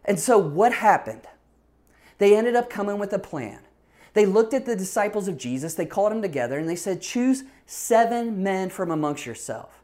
And 0.06 0.20
so 0.20 0.38
what 0.38 0.74
happened? 0.74 1.24
They 2.18 2.36
ended 2.36 2.56
up 2.56 2.70
coming 2.70 2.98
with 2.98 3.12
a 3.12 3.20
plan. 3.20 3.60
They 4.13 4.26
looked 4.26 4.54
at 4.54 4.65
the 4.65 4.78
disciples 4.78 5.28
of 5.28 5.38
Jesus, 5.38 5.74
they 5.74 5.86
called 5.86 6.13
them 6.13 6.22
together, 6.22 6.58
and 6.58 6.70
they 6.70 6.78
said, 6.78 7.02
Choose 7.02 7.44
seven 7.65 8.41
men 8.41 8.70
from 8.70 8.89
amongst 8.89 9.26
yourself. 9.26 9.82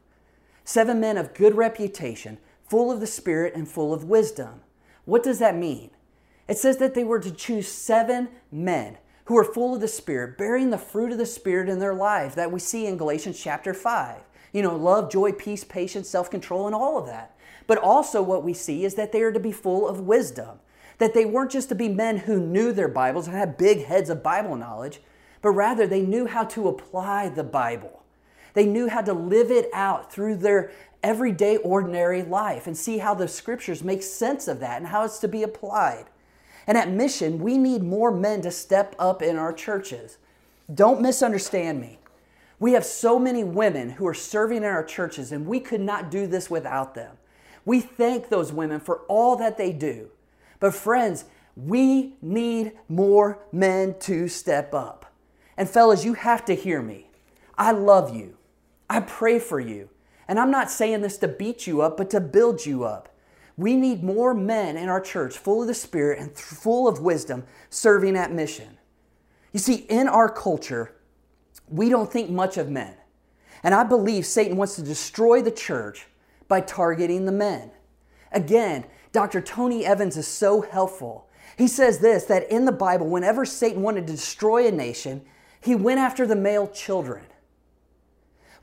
Seven 0.63 1.01
men 1.01 1.17
of 1.17 1.33
good 1.33 1.55
reputation, 1.55 2.37
full 2.69 2.91
of 2.91 3.01
the 3.01 3.07
Spirit 3.07 3.53
and 3.55 3.67
full 3.67 3.93
of 3.93 4.05
wisdom. 4.05 4.61
What 5.03 5.23
does 5.23 5.39
that 5.39 5.57
mean? 5.57 5.91
It 6.47 6.57
says 6.57 6.77
that 6.77 6.93
they 6.93 7.03
were 7.03 7.19
to 7.19 7.31
choose 7.31 7.67
seven 7.67 8.29
men 8.49 8.97
who 9.25 9.37
are 9.37 9.43
full 9.43 9.75
of 9.75 9.81
the 9.81 9.87
Spirit, 9.87 10.37
bearing 10.37 10.69
the 10.69 10.77
fruit 10.77 11.11
of 11.11 11.17
the 11.17 11.25
Spirit 11.25 11.67
in 11.67 11.79
their 11.79 11.93
lives 11.93 12.35
that 12.35 12.51
we 12.51 12.59
see 12.59 12.85
in 12.85 12.97
Galatians 12.97 13.41
chapter 13.41 13.73
5. 13.73 14.21
You 14.51 14.61
know, 14.61 14.75
love, 14.75 15.11
joy, 15.11 15.31
peace, 15.31 15.63
patience, 15.63 16.09
self 16.09 16.29
control, 16.29 16.65
and 16.65 16.75
all 16.75 16.97
of 16.97 17.05
that. 17.05 17.35
But 17.67 17.77
also, 17.77 18.21
what 18.21 18.43
we 18.43 18.53
see 18.53 18.83
is 18.83 18.95
that 18.95 19.11
they 19.11 19.21
are 19.21 19.31
to 19.31 19.39
be 19.39 19.51
full 19.51 19.87
of 19.87 20.01
wisdom. 20.01 20.59
That 20.97 21.13
they 21.13 21.25
weren't 21.25 21.51
just 21.51 21.69
to 21.69 21.75
be 21.75 21.89
men 21.89 22.17
who 22.17 22.39
knew 22.39 22.71
their 22.71 22.87
Bibles 22.87 23.27
and 23.27 23.35
had 23.35 23.57
big 23.57 23.85
heads 23.85 24.09
of 24.09 24.21
Bible 24.21 24.55
knowledge, 24.55 24.99
but 25.41 25.51
rather 25.51 25.87
they 25.87 26.01
knew 26.01 26.27
how 26.27 26.43
to 26.45 26.67
apply 26.67 27.29
the 27.29 27.43
Bible. 27.43 28.03
They 28.53 28.65
knew 28.65 28.89
how 28.89 29.01
to 29.01 29.13
live 29.13 29.49
it 29.49 29.69
out 29.73 30.11
through 30.11 30.37
their 30.37 30.71
everyday, 31.01 31.57
ordinary 31.57 32.21
life 32.21 32.67
and 32.67 32.77
see 32.77 32.99
how 32.99 33.13
the 33.13 33.27
scriptures 33.27 33.83
make 33.83 34.03
sense 34.03 34.47
of 34.47 34.59
that 34.59 34.77
and 34.77 34.87
how 34.87 35.03
it's 35.05 35.19
to 35.19 35.27
be 35.27 35.43
applied. 35.43 36.05
And 36.67 36.77
at 36.77 36.91
Mission, 36.91 37.39
we 37.39 37.57
need 37.57 37.81
more 37.81 38.11
men 38.11 38.41
to 38.41 38.51
step 38.51 38.95
up 38.99 39.21
in 39.21 39.37
our 39.37 39.53
churches. 39.53 40.17
Don't 40.73 41.01
misunderstand 41.01 41.81
me. 41.81 41.97
We 42.61 42.73
have 42.73 42.85
so 42.85 43.17
many 43.17 43.43
women 43.43 43.89
who 43.89 44.05
are 44.05 44.13
serving 44.13 44.57
in 44.57 44.63
our 44.65 44.83
churches, 44.83 45.31
and 45.31 45.47
we 45.47 45.59
could 45.59 45.81
not 45.81 46.11
do 46.11 46.27
this 46.27 46.47
without 46.47 46.93
them. 46.93 47.17
We 47.65 47.79
thank 47.81 48.29
those 48.29 48.53
women 48.53 48.79
for 48.79 48.99
all 49.07 49.35
that 49.37 49.57
they 49.57 49.73
do. 49.73 50.11
But, 50.59 50.75
friends, 50.75 51.25
we 51.55 52.17
need 52.21 52.73
more 52.87 53.39
men 53.51 53.95
to 54.01 54.27
step 54.27 54.75
up. 54.75 55.11
And, 55.57 55.67
fellas, 55.67 56.05
you 56.05 56.13
have 56.13 56.45
to 56.45 56.53
hear 56.53 56.83
me. 56.83 57.09
I 57.57 57.71
love 57.71 58.15
you. 58.15 58.37
I 58.87 58.99
pray 58.99 59.39
for 59.39 59.59
you. 59.59 59.89
And 60.27 60.39
I'm 60.39 60.51
not 60.51 60.69
saying 60.69 61.01
this 61.01 61.17
to 61.17 61.27
beat 61.27 61.65
you 61.65 61.81
up, 61.81 61.97
but 61.97 62.11
to 62.11 62.21
build 62.21 62.63
you 62.63 62.83
up. 62.83 63.09
We 63.57 63.75
need 63.75 64.03
more 64.03 64.35
men 64.35 64.77
in 64.77 64.87
our 64.87 65.01
church 65.01 65.35
full 65.35 65.63
of 65.63 65.67
the 65.67 65.73
Spirit 65.73 66.19
and 66.19 66.37
full 66.37 66.87
of 66.87 66.99
wisdom 66.99 67.43
serving 67.71 68.15
at 68.15 68.31
mission. 68.31 68.77
You 69.51 69.59
see, 69.59 69.77
in 69.89 70.07
our 70.07 70.29
culture, 70.29 70.93
we 71.71 71.89
don't 71.89 72.11
think 72.11 72.29
much 72.29 72.57
of 72.57 72.69
men. 72.69 72.93
And 73.63 73.73
I 73.73 73.83
believe 73.83 74.25
Satan 74.25 74.57
wants 74.57 74.75
to 74.75 74.81
destroy 74.81 75.41
the 75.41 75.51
church 75.51 76.07
by 76.47 76.61
targeting 76.61 77.25
the 77.25 77.31
men. 77.31 77.71
Again, 78.31 78.85
Dr. 79.11 79.41
Tony 79.41 79.85
Evans 79.85 80.17
is 80.17 80.27
so 80.27 80.61
helpful. 80.61 81.27
He 81.57 81.67
says 81.67 81.99
this 81.99 82.25
that 82.25 82.49
in 82.49 82.65
the 82.65 82.71
Bible, 82.71 83.07
whenever 83.07 83.45
Satan 83.45 83.81
wanted 83.81 84.07
to 84.07 84.13
destroy 84.13 84.67
a 84.67 84.71
nation, 84.71 85.21
he 85.59 85.75
went 85.75 85.99
after 85.99 86.25
the 86.25 86.35
male 86.35 86.67
children. 86.67 87.23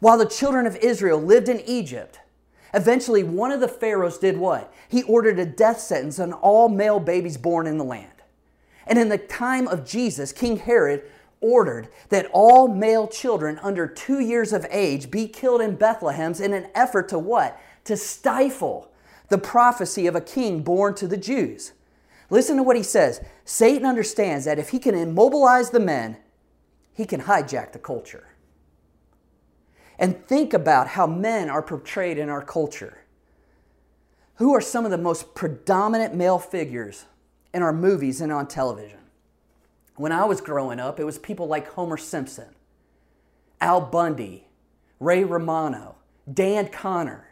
While 0.01 0.19
the 0.19 0.27
children 0.27 0.67
of 0.67 0.77
Israel 0.77 1.21
lived 1.21 1.49
in 1.49 1.61
Egypt, 1.61 2.21
eventually 2.73 3.23
one 3.23 3.51
of 3.51 3.61
the 3.61 3.69
pharaohs 3.69 4.19
did 4.19 4.37
what? 4.37 4.73
He 4.89 5.03
ordered 5.05 5.39
a 5.39 5.47
death 5.47 5.81
sentence 5.81 6.19
on 6.19 6.33
all 6.33 6.69
male 6.69 7.01
babies 7.01 7.37
born 7.37 7.67
in 7.67 7.79
the 7.79 7.85
land. 7.85 8.11
And 8.87 8.99
in 8.99 9.09
the 9.09 9.19
time 9.19 9.69
of 9.69 9.87
Jesus, 9.87 10.33
King 10.33 10.57
Herod 10.57 11.03
ordered 11.41 11.89
that 12.09 12.29
all 12.33 12.69
male 12.69 13.07
children 13.07 13.59
under 13.63 13.87
two 13.87 14.21
years 14.21 14.53
of 14.53 14.67
age 14.71 15.11
be 15.11 15.29
killed 15.29 15.61
in 15.61 15.77
Bethlehems 15.77 16.41
in 16.41 16.53
an 16.53 16.69
effort 16.75 17.09
to 17.09 17.19
what? 17.19 17.61
To 17.85 17.97
stifle 17.97 18.91
the 19.29 19.39
prophecy 19.39 20.07
of 20.07 20.17
a 20.17 20.21
king 20.21 20.63
born 20.63 20.95
to 20.95 21.07
the 21.07 21.17
Jews. 21.17 21.73
Listen 22.31 22.57
to 22.57 22.63
what 22.63 22.77
he 22.77 22.83
says. 22.83 23.21
Satan 23.45 23.87
understands 23.87 24.45
that 24.45 24.59
if 24.59 24.71
he 24.71 24.79
can 24.79 24.95
immobilize 24.95 25.71
the 25.71 25.81
men, 25.81 26.17
he 26.95 27.05
can 27.05 27.23
hijack 27.23 27.73
the 27.73 27.79
culture. 27.79 28.29
And 29.99 30.27
think 30.27 30.53
about 30.53 30.89
how 30.89 31.07
men 31.07 31.49
are 31.49 31.63
portrayed 31.63 32.19
in 32.19 32.29
our 32.29 32.43
culture. 32.43 32.99
Who 34.37 34.55
are 34.55 34.61
some 34.61 34.85
of 34.85 34.91
the 34.91 34.99
most 34.99 35.35
predominant 35.35 36.15
male 36.15 36.39
figures 36.39 37.07
in 37.53 37.63
our 37.63 37.73
movies 37.73 38.21
and 38.21 38.33
on 38.33 38.47
television? 38.47 38.98
When 39.99 40.13
I 40.13 40.25
was 40.27 40.41
growing 40.41 40.79
up, 40.79 41.01
it 41.01 41.05
was 41.05 41.19
people 41.19 41.49
like 41.49 41.73
Homer 41.73 41.97
Simpson, 41.97 42.55
Al 43.61 43.81
Bundy, 43.81 44.47
Ray 45.01 45.25
Romano, 45.25 45.97
Dan 46.33 46.69
Conner. 46.69 47.31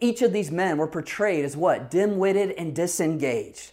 Each 0.00 0.20
of 0.22 0.32
these 0.32 0.50
men 0.50 0.78
were 0.78 0.88
portrayed 0.88 1.44
as 1.44 1.56
what? 1.56 1.90
Dim 1.90 2.18
witted 2.18 2.50
and 2.58 2.74
disengaged. 2.74 3.70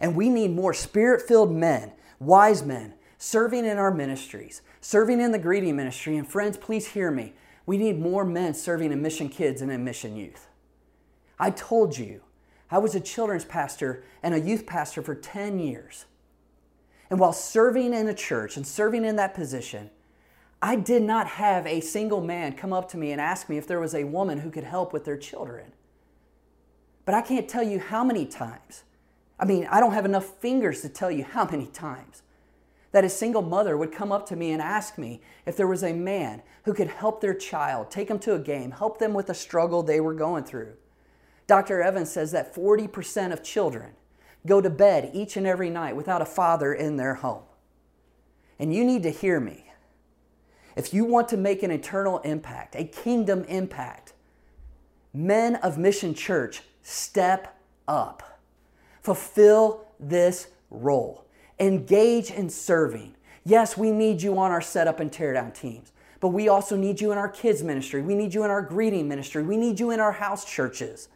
And 0.00 0.16
we 0.16 0.30
need 0.30 0.52
more 0.52 0.72
spirit 0.72 1.20
filled 1.28 1.52
men, 1.52 1.92
wise 2.18 2.64
men, 2.64 2.94
serving 3.18 3.66
in 3.66 3.76
our 3.76 3.92
ministries, 3.92 4.62
serving 4.80 5.20
in 5.20 5.32
the 5.32 5.38
greeting 5.38 5.76
ministry. 5.76 6.16
And 6.16 6.26
friends, 6.26 6.56
please 6.56 6.88
hear 6.88 7.10
me. 7.10 7.34
We 7.66 7.76
need 7.76 7.98
more 7.98 8.24
men 8.24 8.54
serving 8.54 8.92
in 8.92 9.02
mission 9.02 9.28
kids 9.28 9.60
and 9.60 9.70
in 9.70 9.84
mission 9.84 10.16
youth. 10.16 10.48
I 11.38 11.50
told 11.50 11.98
you, 11.98 12.22
I 12.70 12.78
was 12.78 12.94
a 12.94 13.00
children's 13.00 13.44
pastor 13.44 14.04
and 14.22 14.34
a 14.34 14.40
youth 14.40 14.64
pastor 14.64 15.02
for 15.02 15.14
10 15.14 15.58
years. 15.58 16.06
And 17.14 17.20
while 17.20 17.32
serving 17.32 17.94
in 17.94 18.08
a 18.08 18.12
church 18.12 18.56
and 18.56 18.66
serving 18.66 19.04
in 19.04 19.14
that 19.14 19.34
position, 19.34 19.90
I 20.60 20.74
did 20.74 21.00
not 21.00 21.28
have 21.28 21.64
a 21.64 21.78
single 21.78 22.20
man 22.20 22.54
come 22.54 22.72
up 22.72 22.90
to 22.90 22.96
me 22.96 23.12
and 23.12 23.20
ask 23.20 23.48
me 23.48 23.56
if 23.56 23.68
there 23.68 23.78
was 23.78 23.94
a 23.94 24.02
woman 24.02 24.40
who 24.40 24.50
could 24.50 24.64
help 24.64 24.92
with 24.92 25.04
their 25.04 25.16
children. 25.16 25.70
But 27.04 27.14
I 27.14 27.20
can't 27.20 27.48
tell 27.48 27.62
you 27.62 27.78
how 27.78 28.02
many 28.02 28.26
times. 28.26 28.82
I 29.38 29.44
mean, 29.44 29.68
I 29.70 29.78
don't 29.78 29.92
have 29.92 30.04
enough 30.04 30.26
fingers 30.26 30.82
to 30.82 30.88
tell 30.88 31.08
you 31.08 31.22
how 31.22 31.44
many 31.44 31.66
times 31.66 32.22
that 32.90 33.04
a 33.04 33.08
single 33.08 33.42
mother 33.42 33.76
would 33.76 33.92
come 33.92 34.10
up 34.10 34.26
to 34.30 34.34
me 34.34 34.50
and 34.50 34.60
ask 34.60 34.98
me 34.98 35.20
if 35.46 35.56
there 35.56 35.68
was 35.68 35.84
a 35.84 35.92
man 35.92 36.42
who 36.64 36.74
could 36.74 36.88
help 36.88 37.20
their 37.20 37.32
child, 37.32 37.92
take 37.92 38.08
them 38.08 38.18
to 38.18 38.34
a 38.34 38.40
game, 38.40 38.72
help 38.72 38.98
them 38.98 39.14
with 39.14 39.28
the 39.28 39.34
struggle 39.34 39.84
they 39.84 40.00
were 40.00 40.14
going 40.14 40.42
through. 40.42 40.72
Dr. 41.46 41.80
Evans 41.80 42.10
says 42.10 42.32
that 42.32 42.52
40% 42.52 43.32
of 43.32 43.44
children 43.44 43.92
go 44.46 44.60
to 44.60 44.70
bed 44.70 45.10
each 45.12 45.36
and 45.36 45.46
every 45.46 45.70
night 45.70 45.96
without 45.96 46.22
a 46.22 46.26
father 46.26 46.72
in 46.72 46.96
their 46.96 47.14
home. 47.14 47.42
And 48.58 48.74
you 48.74 48.84
need 48.84 49.02
to 49.02 49.10
hear 49.10 49.40
me. 49.40 49.66
If 50.76 50.92
you 50.92 51.04
want 51.04 51.28
to 51.28 51.36
make 51.36 51.62
an 51.62 51.70
eternal 51.70 52.18
impact, 52.20 52.74
a 52.74 52.84
kingdom 52.84 53.44
impact, 53.44 54.12
men 55.12 55.56
of 55.56 55.78
Mission 55.78 56.14
Church, 56.14 56.62
step 56.82 57.56
up. 57.86 58.40
Fulfill 59.00 59.86
this 60.00 60.48
role. 60.70 61.26
Engage 61.60 62.30
in 62.30 62.50
serving. 62.50 63.14
Yes, 63.44 63.76
we 63.76 63.92
need 63.92 64.22
you 64.22 64.38
on 64.38 64.50
our 64.50 64.60
setup 64.60 65.00
and 65.00 65.12
teardown 65.12 65.54
teams, 65.54 65.92
but 66.20 66.28
we 66.28 66.48
also 66.48 66.76
need 66.76 67.00
you 67.00 67.12
in 67.12 67.18
our 67.18 67.28
kids' 67.28 67.62
ministry. 67.62 68.02
We 68.02 68.14
need 68.14 68.34
you 68.34 68.42
in 68.44 68.50
our 68.50 68.62
greeting 68.62 69.06
ministry. 69.06 69.42
We 69.42 69.56
need 69.56 69.78
you 69.78 69.90
in 69.90 70.00
our 70.00 70.12
house 70.12 70.44
churches. 70.44 71.08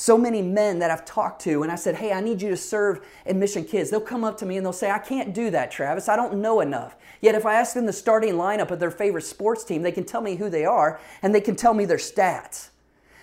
So 0.00 0.16
many 0.16 0.40
men 0.40 0.78
that 0.78 0.90
I've 0.90 1.04
talked 1.04 1.42
to, 1.42 1.62
and 1.62 1.70
I 1.70 1.74
said, 1.74 1.96
Hey, 1.96 2.10
I 2.10 2.22
need 2.22 2.40
you 2.40 2.48
to 2.48 2.56
serve 2.56 3.06
in 3.26 3.38
Mission 3.38 3.64
Kids. 3.66 3.90
They'll 3.90 4.00
come 4.00 4.24
up 4.24 4.38
to 4.38 4.46
me 4.46 4.56
and 4.56 4.64
they'll 4.64 4.72
say, 4.72 4.90
I 4.90 4.98
can't 4.98 5.34
do 5.34 5.50
that, 5.50 5.70
Travis. 5.70 6.08
I 6.08 6.16
don't 6.16 6.38
know 6.38 6.60
enough. 6.60 6.96
Yet, 7.20 7.34
if 7.34 7.44
I 7.44 7.56
ask 7.56 7.74
them 7.74 7.84
the 7.84 7.92
starting 7.92 8.32
lineup 8.36 8.70
of 8.70 8.80
their 8.80 8.90
favorite 8.90 9.24
sports 9.24 9.62
team, 9.62 9.82
they 9.82 9.92
can 9.92 10.04
tell 10.04 10.22
me 10.22 10.36
who 10.36 10.48
they 10.48 10.64
are 10.64 10.98
and 11.20 11.34
they 11.34 11.40
can 11.42 11.54
tell 11.54 11.74
me 11.74 11.84
their 11.84 11.98
stats. 11.98 12.70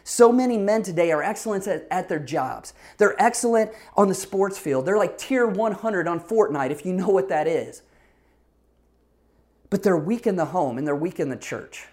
So 0.03 0.31
many 0.31 0.59
men 0.59 0.83
today 0.83 1.11
are 1.11 1.23
excellent 1.23 1.65
at, 1.65 1.87
at, 1.89 2.09
their 2.09 2.19
jobs. 2.19 2.75
They're 2.99 3.19
excellent 3.19 3.71
on 3.95 4.07
the 4.07 4.13
sports 4.13 4.59
field. 4.59 4.85
They're 4.85 4.99
like 4.99 5.17
tier 5.17 5.47
100 5.47 6.07
on 6.07 6.19
Fortnite, 6.19 6.69
if 6.69 6.85
you 6.85 6.93
know 6.93 7.09
what 7.09 7.29
that 7.29 7.47
is. 7.47 7.81
But 9.71 9.81
they're 9.81 9.97
weak 9.97 10.27
in 10.27 10.35
the 10.35 10.45
home 10.45 10.77
and 10.77 10.85
they're 10.85 10.95
weak 10.95 11.19
in 11.19 11.29
the 11.29 11.37
church. 11.37 11.87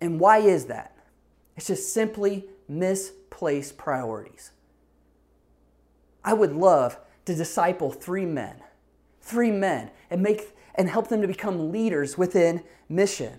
And 0.00 0.20
why 0.20 0.38
is 0.38 0.66
that? 0.66 0.96
It's 1.56 1.66
just 1.66 1.92
simply 1.92 2.44
misplaced 2.78 3.76
priorities. 3.76 4.52
I 6.24 6.34
would 6.34 6.52
love 6.52 6.98
to 7.24 7.34
disciple 7.34 7.90
three 7.90 8.26
men, 8.26 8.56
three 9.20 9.50
men, 9.50 9.90
and 10.10 10.22
make 10.22 10.56
and 10.74 10.88
help 10.88 11.08
them 11.08 11.20
to 11.20 11.28
become 11.28 11.70
leaders 11.70 12.16
within 12.16 12.62
mission. 12.88 13.38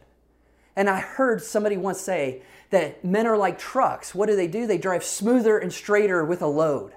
And 0.76 0.90
I 0.90 1.00
heard 1.00 1.42
somebody 1.42 1.78
once 1.78 2.00
say 2.00 2.42
that 2.70 3.04
men 3.04 3.28
are 3.28 3.38
like 3.38 3.60
trucks. 3.60 4.14
What 4.14 4.28
do 4.28 4.36
they 4.36 4.48
do? 4.48 4.66
They 4.68 4.78
drive 4.78 5.04
smoother 5.04 5.58
and 5.58 5.72
straighter 5.72 6.24
with 6.24 6.42
a 6.42 6.48
load. 6.48 6.94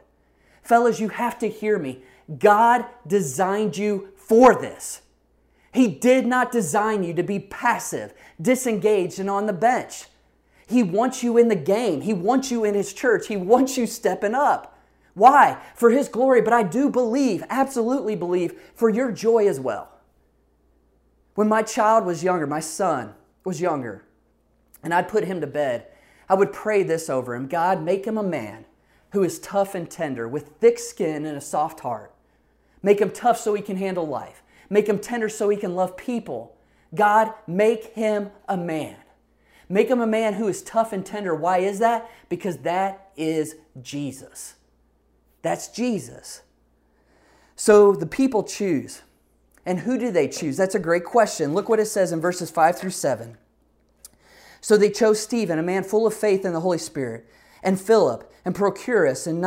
Fellas, 0.62 1.00
you 1.00 1.08
have 1.10 1.38
to 1.38 1.48
hear 1.48 1.78
me. 1.78 2.02
God 2.38 2.86
designed 3.06 3.76
you 3.76 4.08
for 4.16 4.54
this. 4.54 5.02
He 5.72 5.88
did 5.88 6.26
not 6.26 6.50
design 6.50 7.02
you 7.02 7.12
to 7.14 7.22
be 7.22 7.38
passive, 7.38 8.14
disengaged, 8.40 9.18
and 9.18 9.28
on 9.28 9.46
the 9.46 9.52
bench. 9.52 10.06
He 10.66 10.82
wants 10.82 11.22
you 11.22 11.38
in 11.38 11.48
the 11.48 11.56
game. 11.56 12.00
He 12.00 12.12
wants 12.12 12.50
you 12.50 12.64
in 12.64 12.74
His 12.74 12.92
church. 12.92 13.28
He 13.28 13.36
wants 13.36 13.76
you 13.76 13.86
stepping 13.86 14.34
up. 14.34 14.76
Why? 15.14 15.62
For 15.74 15.90
His 15.90 16.08
glory, 16.08 16.42
but 16.42 16.52
I 16.52 16.62
do 16.62 16.90
believe, 16.90 17.44
absolutely 17.48 18.16
believe, 18.16 18.60
for 18.74 18.90
your 18.90 19.12
joy 19.12 19.46
as 19.48 19.60
well. 19.60 19.90
When 21.36 21.48
my 21.48 21.62
child 21.62 22.04
was 22.04 22.24
younger, 22.24 22.46
my 22.46 22.60
son 22.60 23.14
was 23.44 23.60
younger, 23.60 24.04
and 24.82 24.92
I'd 24.92 25.08
put 25.08 25.24
him 25.24 25.40
to 25.42 25.46
bed, 25.46 25.86
I 26.28 26.34
would 26.34 26.52
pray 26.52 26.82
this 26.82 27.08
over 27.10 27.34
him 27.34 27.46
God, 27.46 27.82
make 27.82 28.06
him 28.06 28.16
a 28.16 28.22
man 28.22 28.64
who 29.12 29.22
is 29.22 29.38
tough 29.38 29.74
and 29.74 29.88
tender, 29.88 30.26
with 30.26 30.56
thick 30.60 30.78
skin 30.78 31.26
and 31.26 31.36
a 31.36 31.42
soft 31.42 31.80
heart. 31.80 32.12
Make 32.82 33.00
him 33.00 33.10
tough 33.10 33.38
so 33.38 33.54
he 33.54 33.62
can 33.62 33.76
handle 33.76 34.06
life. 34.06 34.42
Make 34.68 34.88
him 34.88 34.98
tender 34.98 35.28
so 35.28 35.48
he 35.48 35.56
can 35.56 35.74
love 35.74 35.96
people. 35.96 36.56
God, 36.94 37.32
make 37.46 37.94
him 37.94 38.30
a 38.48 38.56
man. 38.56 38.96
Make 39.68 39.88
him 39.88 40.00
a 40.00 40.06
man 40.06 40.34
who 40.34 40.48
is 40.48 40.62
tough 40.62 40.92
and 40.92 41.04
tender. 41.04 41.34
Why 41.34 41.58
is 41.58 41.78
that? 41.80 42.10
Because 42.28 42.58
that 42.58 43.10
is 43.16 43.56
Jesus. 43.82 44.54
That's 45.42 45.68
Jesus. 45.68 46.42
So 47.56 47.92
the 47.92 48.06
people 48.06 48.44
choose. 48.44 49.02
And 49.64 49.80
who 49.80 49.98
do 49.98 50.12
they 50.12 50.28
choose? 50.28 50.56
That's 50.56 50.76
a 50.76 50.80
great 50.80 51.04
question. 51.04 51.52
Look 51.52 51.68
what 51.68 51.80
it 51.80 51.86
says 51.86 52.12
in 52.12 52.20
verses 52.20 52.50
5 52.50 52.78
through 52.78 52.90
7. 52.90 53.36
So 54.60 54.76
they 54.76 54.90
chose 54.90 55.20
Stephen, 55.20 55.58
a 55.58 55.62
man 55.62 55.82
full 55.82 56.06
of 56.06 56.14
faith 56.14 56.44
in 56.44 56.52
the 56.52 56.60
Holy 56.60 56.78
Spirit, 56.78 57.26
and 57.62 57.80
Philip, 57.80 58.32
and 58.44 58.54
Prochorus, 58.54 59.26
and 59.26 59.44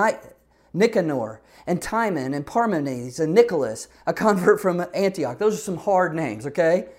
Nicanor, 0.73 1.41
and 1.65 1.81
Timon, 1.81 2.33
and 2.33 2.45
Parmenas, 2.45 3.19
and 3.19 3.33
Nicholas, 3.33 3.87
a 4.05 4.13
convert 4.13 4.59
from 4.59 4.85
Antioch. 4.93 5.37
Those 5.37 5.55
are 5.55 5.61
some 5.61 5.77
hard 5.77 6.13
names, 6.13 6.45
okay? 6.45 6.89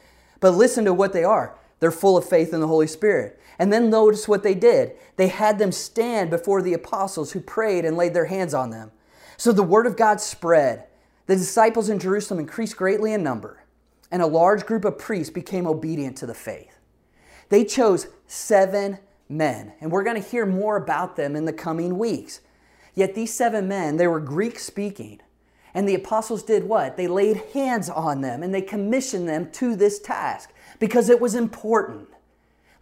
But 0.40 0.52
listen 0.52 0.84
to 0.86 0.94
what 0.94 1.12
they 1.12 1.24
are. 1.24 1.54
They're 1.80 1.90
full 1.90 2.16
of 2.16 2.28
faith 2.28 2.54
in 2.54 2.60
the 2.60 2.66
Holy 2.66 2.86
Spirit. 2.86 3.40
And 3.58 3.72
then 3.72 3.90
notice 3.90 4.28
what 4.28 4.42
they 4.42 4.54
did. 4.54 4.92
They 5.16 5.28
had 5.28 5.58
them 5.58 5.72
stand 5.72 6.30
before 6.30 6.62
the 6.62 6.74
apostles 6.74 7.32
who 7.32 7.40
prayed 7.40 7.84
and 7.84 7.96
laid 7.96 8.14
their 8.14 8.26
hands 8.26 8.54
on 8.54 8.70
them. 8.70 8.92
So 9.36 9.52
the 9.52 9.62
word 9.62 9.86
of 9.86 9.96
God 9.96 10.20
spread. 10.20 10.86
The 11.26 11.36
disciples 11.36 11.88
in 11.88 11.98
Jerusalem 11.98 12.40
increased 12.40 12.76
greatly 12.76 13.12
in 13.12 13.22
number, 13.22 13.64
and 14.10 14.20
a 14.20 14.26
large 14.26 14.66
group 14.66 14.84
of 14.84 14.98
priests 14.98 15.32
became 15.32 15.66
obedient 15.66 16.16
to 16.18 16.26
the 16.26 16.34
faith. 16.34 16.78
They 17.48 17.64
chose 17.64 18.08
seven 18.26 18.98
men, 19.28 19.72
and 19.80 19.90
we're 19.90 20.02
going 20.02 20.20
to 20.20 20.28
hear 20.28 20.44
more 20.44 20.76
about 20.76 21.16
them 21.16 21.36
in 21.36 21.44
the 21.44 21.52
coming 21.52 21.98
weeks. 21.98 22.40
Yet 22.94 23.14
these 23.14 23.32
seven 23.32 23.68
men, 23.68 23.96
they 23.96 24.06
were 24.06 24.20
Greek 24.20 24.58
speaking. 24.58 25.20
And 25.72 25.88
the 25.88 25.94
apostles 25.94 26.42
did 26.42 26.64
what? 26.64 26.96
They 26.96 27.06
laid 27.06 27.42
hands 27.54 27.88
on 27.88 28.20
them 28.20 28.42
and 28.42 28.52
they 28.52 28.62
commissioned 28.62 29.28
them 29.28 29.50
to 29.52 29.76
this 29.76 30.00
task 30.00 30.52
because 30.80 31.08
it 31.08 31.20
was 31.20 31.36
important. 31.36 32.08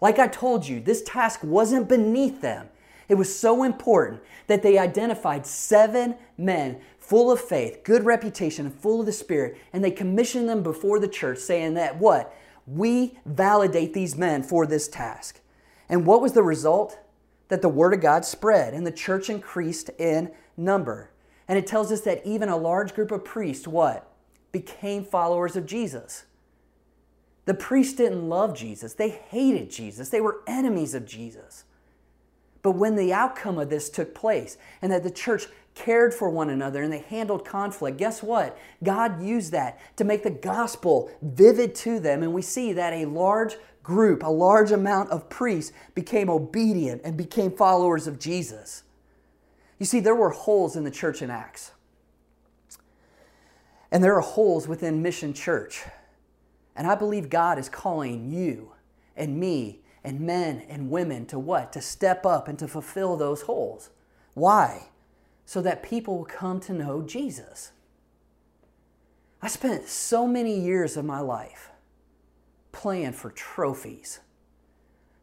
Like 0.01 0.19
I 0.19 0.29
told 0.29 0.67
you, 0.67 0.81
this 0.81 1.03
task 1.03 1.41
wasn't 1.43 1.89
beneath 1.89 2.41
them. 2.41 2.69
It 3.09 3.17
was 3.17 3.37
so 3.37 3.65
important 3.65 4.23
that 4.47 4.63
they 4.63 4.79
identified 4.79 5.47
seven 5.47 6.15
men 6.39 6.81
full 6.99 7.31
of 7.31 7.41
faith, 7.41 7.83
good 7.83 8.05
reputation, 8.05 8.67
and 8.67 8.75
full 8.75 9.01
of 9.01 9.07
the 9.07 9.13
Spirit, 9.13 9.59
and 9.73 9.83
they 9.83 9.91
commissioned 9.91 10.49
them 10.49 10.63
before 10.63 11.01
the 11.01 11.09
church, 11.09 11.39
saying 11.39 11.75
that 11.75 11.99
what? 11.99 12.35
We 12.67 13.19
validate 13.25 13.95
these 13.95 14.17
men 14.17 14.43
for 14.43 14.67
this 14.67 14.89
task. 14.89 15.41
And 15.89 16.07
what 16.07 16.21
was 16.21 16.35
the 16.35 16.43
result? 16.43 16.99
That 17.49 17.63
the 17.63 17.69
Word 17.71 17.95
of 17.95 18.03
God 18.03 18.27
spread 18.27 18.75
and 18.75 18.87
the 18.87 18.93
church 18.93 19.31
increased 19.31 19.89
in 19.99 20.31
number. 20.55 21.11
And 21.49 21.59
it 21.59 21.67
tells 21.67 21.91
us 21.91 22.03
that 22.03 22.27
even 22.27 22.51
a 22.51 22.59
large 22.59 22.95
group 22.95 23.11
of 23.11 23.25
priests, 23.25 23.67
what? 23.67 24.07
Became 24.53 25.03
followers 25.03 25.57
of 25.57 25.65
Jesus. 25.65 26.25
The 27.49 27.55
priests 27.55 27.95
didn't 27.95 28.29
love 28.29 28.55
Jesus, 28.55 28.93
they 28.93 29.09
hated 29.09 29.71
Jesus, 29.71 30.11
they 30.11 30.21
were 30.21 30.43
enemies 30.47 30.93
of 30.93 31.07
Jesus. 31.07 31.65
But 32.61 32.73
when 32.73 32.95
the 32.95 33.15
outcome 33.15 33.59
of 33.59 33.71
this 33.71 33.89
took 33.89 34.15
place 34.15 34.59
and 34.83 34.93
that 34.93 35.03
the 35.03 35.11
church 35.11 35.47
cared 35.75 36.13
for 36.13 36.29
one 36.29 36.51
another 36.51 36.83
and 36.83 36.93
they 36.93 36.99
handled 36.99 37.47
conflict, 37.47 37.97
guess 37.97 38.23
what? 38.23 38.59
God 38.85 39.23
used 39.23 39.53
that 39.53 39.81
to 39.97 40.05
make 40.05 40.25
the 40.25 40.31
gospel 40.31 41.11
vivid 41.23 41.75
to 41.77 41.99
them. 41.99 42.23
And 42.23 42.35
we 42.35 42.43
see 42.43 42.75
that 42.75 42.93
a 42.93 43.07
large 43.07 43.57
group, 43.83 44.23
a 44.23 44.29
large 44.29 44.71
amount 44.71 45.09
of 45.09 45.31
priests 45.31 45.73
became 45.95 46.29
obedient 46.29 47.01
and 47.03 47.17
became 47.17 47.51
followers 47.51 48.07
of 48.07 48.19
Jesus. 48.19 48.83
You 49.79 49.87
see, 49.87 50.01
there 50.01 50.15
were 50.15 50.33
holes 50.33 50.77
in 50.77 50.85
the 50.85 50.91
church 50.91 51.23
in 51.23 51.31
Acts. 51.31 51.71
And 53.91 54.05
there 54.05 54.17
are 54.17 54.21
holes 54.21 54.69
within 54.69 55.01
Mission 55.01 55.33
Church. 55.33 55.87
And 56.79 56.87
I 56.87 56.95
believe 56.95 57.29
God 57.29 57.59
is 57.59 57.69
calling 57.69 58.31
you 58.31 58.71
and 59.17 59.39
me 59.39 59.81
and 60.05 60.21
men 60.21 60.63
and 60.69 60.91
women 60.91 61.27
to 61.27 61.39
what? 61.39 61.73
To 61.73 61.81
step 61.81 62.25
up 62.25 62.47
and 62.47 62.57
to 62.61 62.69
fulfill 62.69 63.17
those 63.17 63.43
holes. 63.43 63.91
Why? 64.35 64.91
So 65.45 65.61
that 65.63 65.83
people 65.83 66.19
will 66.19 66.25
come 66.25 66.61
to 66.61 66.73
know 66.73 67.03
Jesus. 67.03 67.73
I 69.43 69.49
spent 69.49 69.89
so 69.89 70.29
many 70.29 70.57
years 70.59 70.97
of 70.97 71.05
my 71.05 71.19
life 71.19 71.71
playing 72.71 73.13
for 73.13 73.33
trophies. 73.33 74.21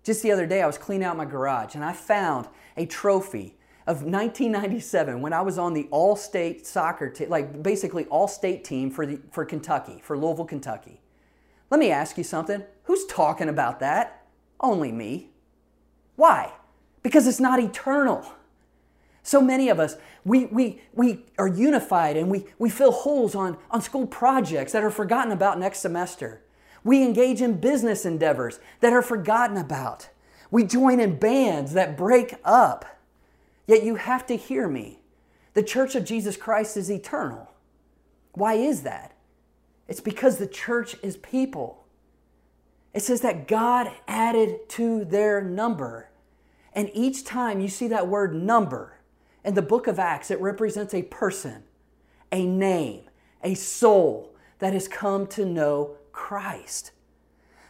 Just 0.04 0.24
the 0.24 0.34
other 0.34 0.46
day, 0.46 0.62
I 0.62 0.68
was 0.68 0.78
cleaning 0.78 1.06
out 1.06 1.16
my 1.16 1.26
garage 1.26 1.74
and 1.74 1.86
I 1.86 1.94
found 1.94 2.50
a 2.76 2.86
trophy 2.86 3.56
of 3.88 4.04
1997 4.04 5.22
when 5.22 5.32
I 5.32 5.42
was 5.42 5.58
on 5.58 5.74
the 5.74 5.88
all 5.90 6.18
state 6.18 6.68
soccer 6.68 7.10
team, 7.10 7.30
like 7.30 7.64
basically 7.64 8.04
all 8.08 8.28
state 8.28 8.66
team 8.66 8.92
for, 8.92 9.06
the, 9.06 9.22
for 9.32 9.46
Kentucky, 9.46 10.02
for 10.04 10.18
Louisville, 10.18 10.44
Kentucky. 10.44 11.00
Let 11.70 11.80
me 11.80 11.92
ask 11.92 12.18
you 12.18 12.24
something. 12.24 12.64
Who's 12.84 13.06
talking 13.06 13.50
about 13.50 13.80
that? 13.80 14.26
Only 14.60 14.92
me. 14.92 15.32
Why? 16.16 16.54
Because 17.04 17.28
it's 17.28 17.40
not 17.40 17.60
eternal. 17.60 18.26
So 19.24 19.42
many 19.42 19.70
of 19.70 19.80
us, 19.80 19.96
we, 20.24 20.46
we, 20.46 20.82
we 20.94 21.26
are 21.40 21.48
unified 21.48 22.16
and 22.16 22.30
we, 22.30 22.46
we 22.60 22.70
fill 22.70 22.92
holes 22.92 23.34
on, 23.34 23.58
on 23.72 23.82
school 23.82 24.06
projects 24.06 24.72
that 24.72 24.84
are 24.84 24.92
forgotten 24.92 25.32
about 25.32 25.60
next 25.60 25.80
semester. 25.80 26.42
We 26.84 27.04
engage 27.04 27.42
in 27.42 27.60
business 27.60 28.06
endeavors 28.06 28.60
that 28.82 28.94
are 28.94 29.02
forgotten 29.02 29.58
about. 29.58 30.10
We 30.52 30.64
join 30.64 31.00
in 31.00 31.18
bands 31.18 31.74
that 31.74 31.98
break 31.98 32.36
up. 32.44 32.86
Yet 33.66 33.84
you 33.84 33.96
have 33.96 34.28
to 34.28 34.38
hear 34.38 34.68
me. 34.68 35.00
The 35.56 35.64
church 35.64 35.96
of 35.96 36.06
Jesus 36.06 36.38
Christ 36.38 36.78
is 36.78 36.92
eternal. 36.92 37.52
Why 38.34 38.54
is 38.54 38.84
that? 38.84 39.15
It's 39.88 40.02
because 40.02 40.38
the 40.38 40.48
church 40.48 40.96
is 41.04 41.18
people. 41.18 41.86
It 42.94 43.02
says 43.02 43.22
that 43.22 43.48
God 43.48 43.92
added 44.08 44.70
to 44.70 45.06
their 45.06 45.42
number. 45.42 46.10
And 46.74 46.90
each 46.94 47.24
time 47.24 47.60
you 47.60 47.68
see 47.68 47.88
that 47.90 48.08
word 48.08 48.34
number 48.34 49.00
in 49.44 49.54
the 49.54 49.62
book 49.62 49.88
of 49.88 50.00
Acts, 50.00 50.32
it 50.32 50.42
represents 50.42 50.94
a 50.94 51.04
person, 51.04 51.64
a 52.32 52.46
name, 52.46 53.04
a 53.44 53.54
soul 53.54 54.36
that 54.60 54.74
has 54.74 54.88
come 54.88 55.28
to 55.28 55.46
know 55.46 55.98
Christ. 56.12 56.92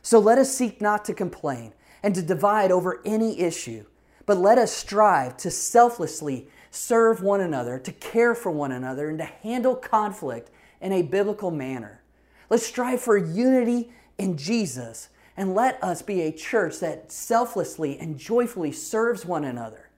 So 0.01 0.19
let 0.19 0.37
us 0.37 0.55
seek 0.55 0.79
not 0.79 1.03
to 1.05 1.13
complain 1.13 1.73
and 2.03 2.13
to 2.15 2.21
divide 2.21 2.71
over 2.71 3.01
any 3.03 3.39
issue, 3.39 3.85
but 4.25 4.37
let 4.37 4.57
us 4.57 4.71
strive 4.71 5.37
to 5.37 5.49
selflessly 5.49 6.47
serve 6.69 7.23
one 7.23 7.41
another, 7.41 7.79
to 7.79 7.91
care 7.91 8.35
for 8.35 8.51
one 8.51 8.71
another, 8.71 9.09
and 9.09 9.17
to 9.17 9.25
handle 9.25 9.75
conflict 9.75 10.51
in 10.79 10.91
a 10.91 11.01
biblical 11.01 11.49
manner. 11.49 12.01
Let's 12.49 12.65
strive 12.65 13.01
for 13.01 13.17
unity 13.17 13.91
in 14.17 14.37
Jesus 14.37 15.09
and 15.37 15.53
let 15.53 15.83
us 15.83 16.01
be 16.01 16.21
a 16.21 16.31
church 16.31 16.79
that 16.79 17.11
selflessly 17.11 17.99
and 17.99 18.17
joyfully 18.17 18.71
serves 18.71 19.25
one 19.25 19.43
another 19.43 19.89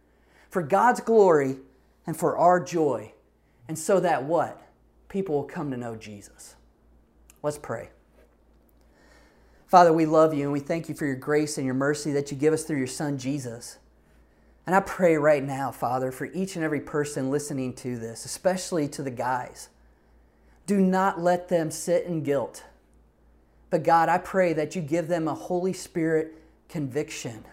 for 0.49 0.61
God's 0.61 0.99
glory 0.99 1.57
and 2.05 2.17
for 2.17 2.37
our 2.37 2.59
joy. 2.59 3.13
And 3.67 3.77
so 3.77 3.99
that 3.99 4.23
what? 4.23 4.61
People 5.09 5.35
will 5.35 5.43
come 5.43 5.71
to 5.71 5.77
know 5.77 5.95
Jesus. 5.95 6.55
Let's 7.43 7.57
pray. 7.57 7.89
Father, 9.67 9.91
we 9.91 10.05
love 10.05 10.33
you 10.33 10.43
and 10.43 10.53
we 10.53 10.61
thank 10.61 10.87
you 10.87 10.95
for 10.95 11.05
your 11.05 11.15
grace 11.15 11.57
and 11.57 11.65
your 11.65 11.75
mercy 11.75 12.11
that 12.13 12.31
you 12.31 12.37
give 12.37 12.53
us 12.53 12.63
through 12.63 12.77
your 12.77 12.87
Son, 12.87 13.17
Jesus. 13.17 13.77
And 14.65 14.75
I 14.75 14.79
pray 14.79 15.17
right 15.17 15.43
now, 15.43 15.71
Father, 15.71 16.11
for 16.11 16.25
each 16.25 16.55
and 16.55 16.63
every 16.63 16.81
person 16.81 17.29
listening 17.29 17.73
to 17.75 17.97
this, 17.97 18.25
especially 18.25 18.87
to 18.89 19.03
the 19.03 19.11
guys. 19.11 19.69
Do 20.67 20.79
not 20.79 21.19
let 21.19 21.47
them 21.47 21.71
sit 21.71 22.05
in 22.05 22.23
guilt. 22.23 22.63
But 23.69 23.83
God, 23.83 24.09
I 24.09 24.17
pray 24.17 24.53
that 24.53 24.75
you 24.75 24.81
give 24.81 25.07
them 25.07 25.27
a 25.27 25.33
Holy 25.33 25.73
Spirit 25.73 26.35
conviction. 26.69 27.43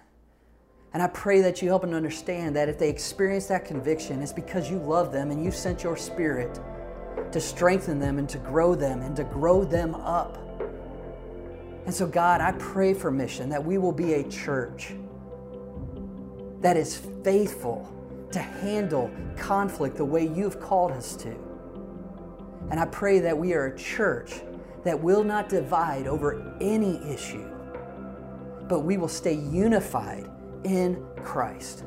And 0.93 1.03
I 1.03 1.07
pray 1.07 1.41
that 1.41 1.63
you 1.63 1.69
help 1.69 1.83
them 1.83 1.95
understand 1.95 2.55
that 2.57 2.69
if 2.69 2.79
they 2.79 2.89
experience 2.89 3.47
that 3.47 3.65
conviction, 3.65 4.21
it's 4.21 4.33
because 4.33 4.71
you 4.71 4.79
love 4.79 5.13
them 5.13 5.31
and 5.31 5.45
you 5.45 5.51
sent 5.51 5.83
your 5.83 5.97
Spirit 5.97 6.61
to 7.33 7.41
strengthen 7.41 7.99
them 7.99 8.19
and 8.19 8.29
to 8.29 8.39
grow 8.39 8.75
them 8.75 9.01
and 9.03 9.17
to 9.17 9.25
grow 9.25 9.65
them 9.65 9.95
up. 9.95 10.39
And 11.87 11.95
so, 11.95 12.07
God, 12.07 12.41
I 12.41 12.53
pray 12.53 12.95
for 12.95 13.11
mission 13.11 13.49
that 13.51 13.65
we 13.65 13.79
will 13.79 13.93
be 13.93 14.15
a 14.15 14.29
church 14.29 14.95
that 16.61 16.77
is 16.77 16.97
faithful 17.23 17.93
to 18.33 18.39
handle 18.41 19.11
conflict 19.37 19.97
the 19.97 20.05
way 20.05 20.27
you've 20.27 20.61
called 20.61 20.93
us 20.93 21.15
to. 21.17 21.44
And 22.71 22.81
I 22.81 22.87
pray 22.87 23.21
that 23.21 23.37
we 23.37 23.53
are 23.55 23.67
a 23.67 23.79
church 23.79 24.41
that 24.85 25.01
will 25.01 25.25
not 25.25 25.49
divide 25.49 26.07
over 26.07 26.57
any 26.61 27.01
issue, 27.11 27.49
but 28.69 28.81
we 28.81 28.97
will 28.97 29.09
stay 29.09 29.35
unified 29.35 30.29
in 30.65 31.05
Christ. 31.23 31.85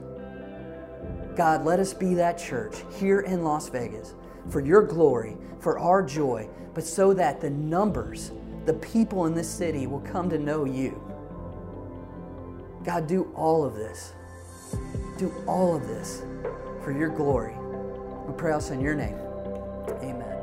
God, 1.35 1.65
let 1.65 1.79
us 1.79 1.93
be 1.93 2.15
that 2.15 2.37
church 2.37 2.77
here 2.99 3.21
in 3.21 3.43
Las 3.43 3.69
Vegas 3.69 4.15
for 4.49 4.59
your 4.59 4.81
glory, 4.81 5.37
for 5.59 5.77
our 5.77 6.01
joy, 6.01 6.49
but 6.73 6.83
so 6.83 7.13
that 7.13 7.41
the 7.41 7.49
numbers, 7.49 8.31
the 8.65 8.73
people 8.73 9.25
in 9.25 9.35
this 9.35 9.49
city 9.49 9.87
will 9.87 10.01
come 10.01 10.29
to 10.29 10.39
know 10.39 10.65
you. 10.65 11.01
God, 12.83 13.07
do 13.07 13.31
all 13.35 13.63
of 13.65 13.75
this. 13.75 14.13
Do 15.17 15.33
all 15.45 15.75
of 15.75 15.87
this 15.87 16.23
for 16.83 16.91
your 16.91 17.09
glory. 17.09 17.55
We 18.27 18.33
pray 18.37 18.53
also 18.53 18.73
in 18.73 18.81
your 18.81 18.95
name. 18.95 19.15
Amen. 20.01 20.36